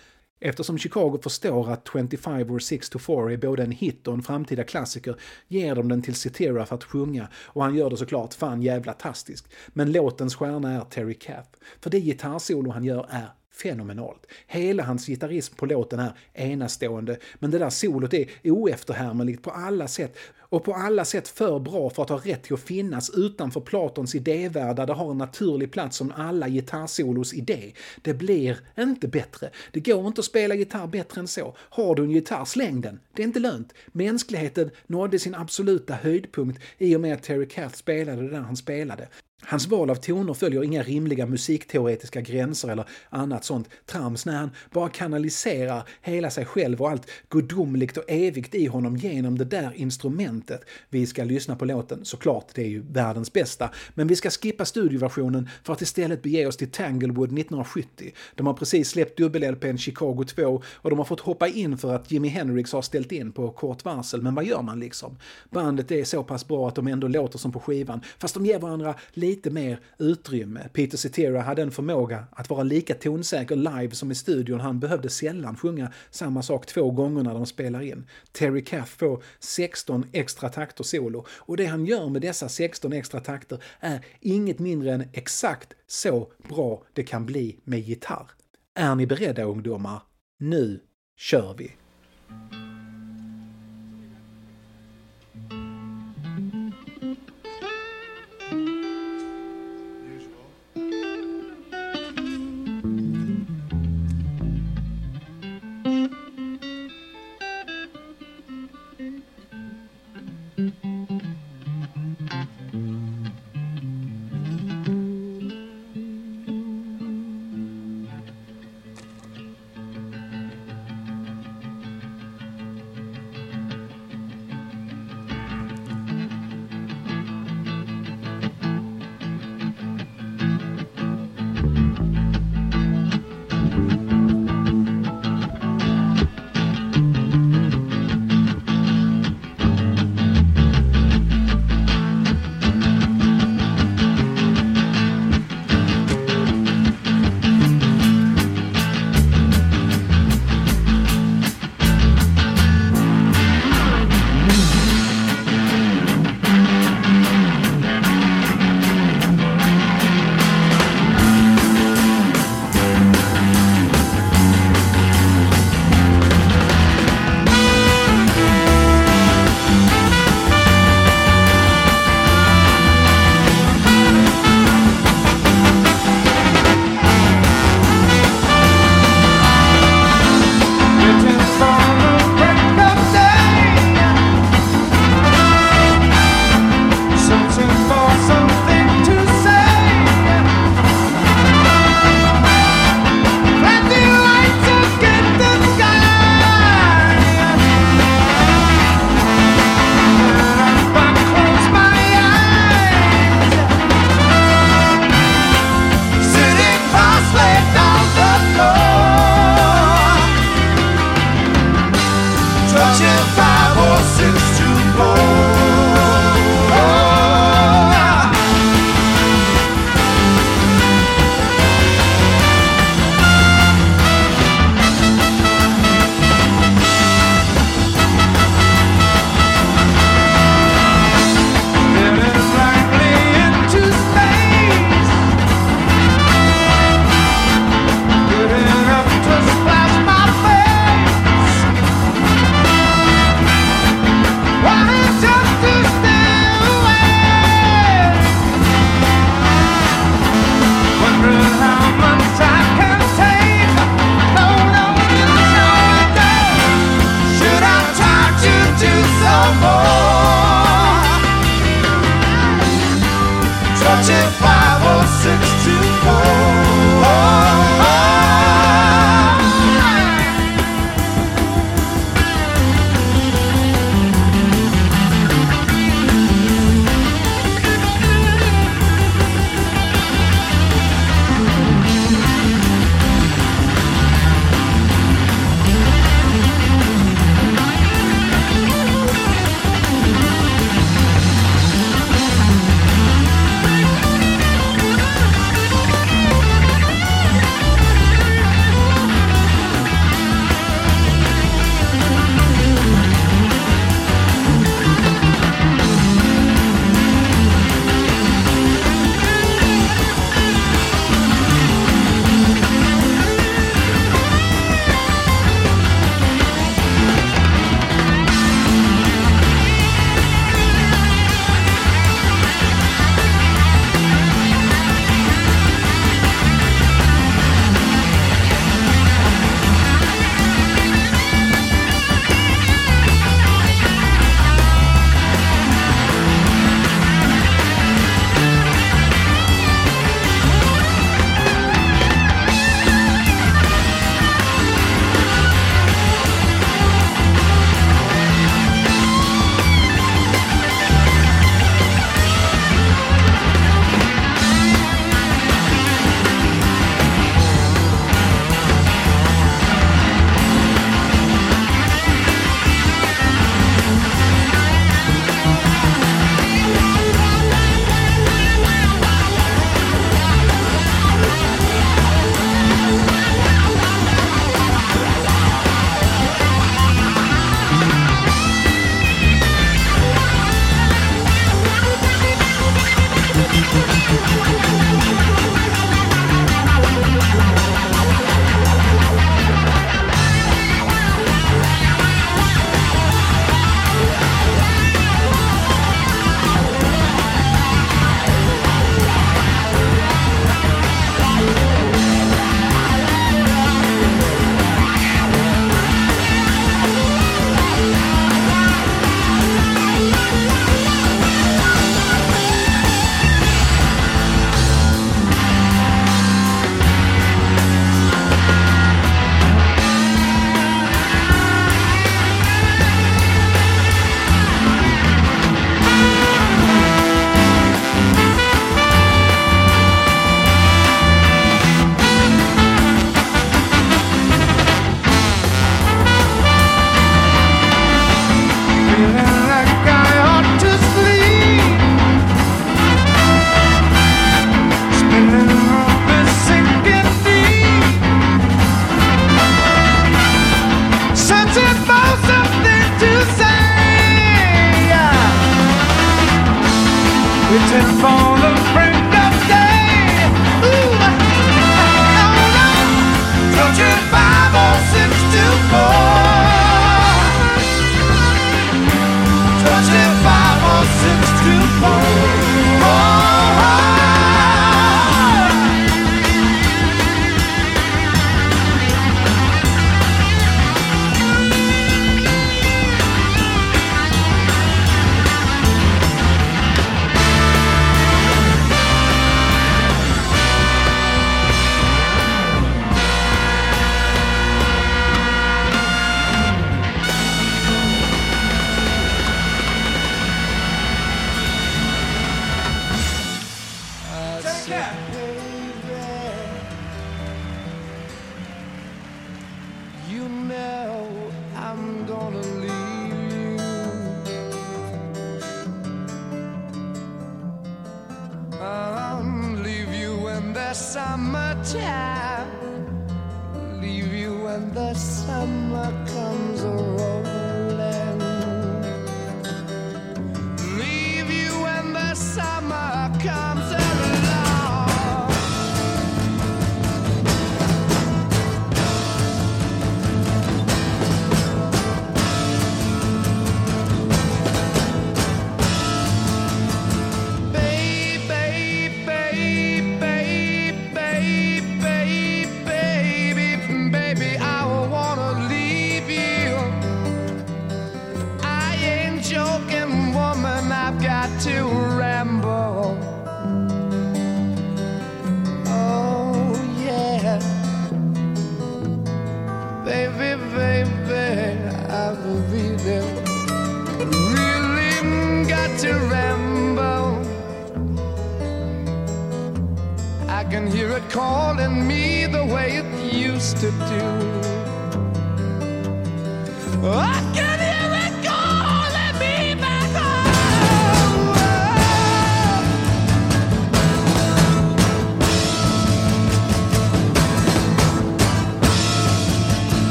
Eftersom 0.46 0.78
Chicago 0.78 1.20
förstår 1.24 1.72
att 1.72 1.90
25 1.94 2.52
or 2.52 2.60
6 2.60 2.90
to 2.90 3.00
4 3.00 3.34
är 3.34 3.38
både 3.38 3.64
en 3.64 3.72
hit 3.72 4.08
och 4.08 4.14
en 4.14 4.22
framtida 4.22 4.64
klassiker 4.64 5.16
ger 5.48 5.76
de 5.76 5.90
den 5.90 6.02
till 6.02 6.16
Cetera 6.16 6.66
för 6.66 6.76
att 6.76 6.84
sjunga 6.84 7.28
och 7.36 7.64
han 7.64 7.76
gör 7.76 7.90
det 7.90 7.98
såklart 7.98 8.34
fan 8.34 8.62
jävla 8.62 8.94
tastiskt. 8.94 9.54
Men 9.68 9.92
låtens 9.92 10.36
stjärna 10.36 10.72
är 10.72 10.82
Terry 10.82 11.14
Kath. 11.14 11.50
För 11.82 11.90
det 11.90 12.00
gitarrsolo 12.00 12.72
han 12.72 12.84
gör 12.84 13.08
är 13.10 13.30
fenomenalt. 13.54 14.26
Hela 14.48 14.84
hans 14.84 15.08
gitarrism 15.08 15.56
på 15.56 15.66
låten 15.66 16.00
är 16.00 16.14
enastående, 16.34 17.18
men 17.40 17.52
det 17.52 17.60
där 17.60 17.70
solot 17.70 18.14
är 18.14 18.28
oefterhärmligt 18.44 19.44
på 19.44 19.52
alla 19.52 19.88
sätt 19.88 20.18
och 20.54 20.64
på 20.64 20.74
alla 20.74 21.06
sätt 21.06 21.28
för 21.28 21.60
bra 21.60 21.90
för 21.90 22.04
att 22.04 22.10
ha 22.10 22.18
rätt 22.18 22.44
till 22.44 22.54
att 22.54 22.60
finnas 22.60 23.10
utanför 23.10 23.62
Platons 23.62 24.16
idévärld 24.16 24.76
där 24.76 24.86
det 24.86 24.94
har 24.94 25.12
en 25.12 25.18
naturlig 25.18 25.72
plats 25.72 25.98
som 25.98 26.14
alla 26.16 26.50
gitarrsolos 26.50 27.34
idé. 27.34 27.74
Det 28.02 28.14
blir 28.14 28.60
inte 28.80 29.08
bättre. 29.08 29.50
Det 29.72 29.80
går 29.80 30.08
inte 30.08 30.20
att 30.20 30.26
spela 30.26 30.56
gitarr 30.56 30.88
bättre 30.88 31.22
än 31.22 31.28
så. 31.28 31.56
Har 31.58 31.96
du 31.96 32.04
en 32.04 32.12
gitarr, 32.12 32.46
släng 32.46 32.82
den. 32.82 33.00
Det 33.16 33.22
är 33.22 33.28
inte 33.28 33.40
lönt. 33.40 33.74
Mänskligheten 33.88 34.70
nådde 34.88 35.20
sin 35.20 35.36
absoluta 35.36 35.94
höjdpunkt 35.94 36.62
i 36.78 36.96
och 36.96 37.02
med 37.02 37.14
att 37.14 37.24
Terry 37.24 37.48
Kath 37.48 37.76
spelade 37.76 38.22
det 38.22 38.30
där 38.30 38.40
han 38.40 38.58
spelade. 38.58 39.08
Hans 39.46 39.68
val 39.68 39.90
av 39.90 39.96
toner 39.96 40.34
följer 40.34 40.64
inga 40.64 40.84
rimliga 40.84 41.26
musikteoretiska 41.26 42.22
gränser 42.22 42.70
eller 42.70 42.86
annat 43.10 43.44
sånt 43.44 43.70
trams 43.86 44.26
när 44.26 44.38
han 44.38 44.52
bara 44.72 44.90
kanaliserar 44.90 45.84
hela 46.02 46.30
sig 46.30 46.46
själv 46.46 46.82
och 46.82 46.90
allt 46.90 47.10
gudomligt 47.30 47.98
och 47.98 48.04
evigt 48.08 48.56
i 48.56 48.66
honom 48.66 48.98
genom 48.98 49.38
det 49.38 49.46
där 49.46 49.72
instrumentet. 49.76 50.62
Vi 50.90 51.06
ska 51.06 51.24
lyssna 51.24 51.56
på 51.56 51.66
låten, 51.66 52.06
såklart, 52.06 52.48
det 52.56 52.62
är 52.62 52.68
ju 52.68 52.84
världens 52.92 53.34
bästa, 53.34 53.70
men 53.94 54.08
vi 54.08 54.16
ska 54.16 54.30
skippa 54.30 54.66
studioversionen 54.66 55.50
för 55.64 55.74
att 55.74 55.82
istället 55.82 56.22
bege 56.22 56.48
oss 56.48 56.58
till 56.58 56.72
Tanglewood 56.72 57.30
1970. 57.40 58.12
De 58.36 58.48
har 58.48 58.54
precis 58.54 58.90
släppt 58.90 59.20
dubbel-LPn 59.20 59.78
Chicago 59.78 60.24
2 60.24 60.62
och 60.66 60.90
de 60.90 61.00
har 61.00 61.06
fått 61.06 61.20
hoppa 61.20 61.48
in 61.48 61.78
för 61.78 61.96
att 61.96 62.12
Jimi 62.12 62.28
Hendrix 62.28 62.74
har 62.74 62.82
ställt 62.82 63.12
in 63.12 63.32
på 63.32 63.52
kort 63.52 63.86
varsel, 63.86 64.22
men 64.22 64.36
vad 64.36 64.46
gör 64.46 64.62
man 64.62 64.80
liksom? 64.80 65.18
Bandet 65.50 65.92
är 65.92 66.04
så 66.04 66.24
pass 66.24 66.48
bra 66.48 66.68
att 66.68 66.76
de 66.76 66.88
ändå 66.88 67.08
låter 67.08 67.40
som 67.40 67.52
på 67.52 67.60
skivan, 67.60 68.02
fast 68.18 68.34
de 68.34 68.46
ger 68.46 68.60
varandra 68.60 68.96
lite 69.34 69.50
mer 69.50 69.80
utrymme. 69.98 70.70
Peter 70.74 70.98
Cetera 70.98 71.42
hade 71.42 71.62
en 71.62 71.72
förmåga 71.72 72.26
att 72.32 72.50
vara 72.50 72.64
lika 72.64 72.94
tonsäker 72.94 73.56
live 73.56 73.92
som 73.92 74.12
i 74.12 74.16
studion. 74.16 74.60
Han 74.60 74.80
behövde 74.80 75.10
sällan 75.10 75.56
sjunga 75.56 75.92
samma 76.12 76.42
sak 76.42 76.66
två 76.66 76.92
gånger 76.92 77.24
när 77.24 77.34
de 77.34 77.46
spelar 77.46 77.82
in. 77.82 78.08
Terry 78.32 78.64
Caff 78.64 78.90
får 78.90 79.24
16 79.40 80.06
extra 80.12 80.50
takter 80.50 80.84
solo 80.84 81.26
och 81.30 81.58
det 81.58 81.66
han 81.66 81.86
gör 81.86 82.10
med 82.10 82.22
dessa 82.22 82.50
16 82.50 82.94
extra 82.94 83.20
takter 83.20 83.64
är 83.80 84.06
inget 84.20 84.60
mindre 84.60 84.94
än 84.94 85.04
exakt 85.14 85.74
så 85.88 86.32
bra 86.50 86.84
det 86.94 87.04
kan 87.04 87.26
bli 87.26 87.60
med 87.64 87.80
gitarr. 87.80 88.32
Är 88.76 88.96
ni 88.96 89.08
beredda 89.08 89.44
ungdomar? 89.44 90.02
Nu 90.40 90.80
kör 91.18 91.54
vi! 91.58 91.72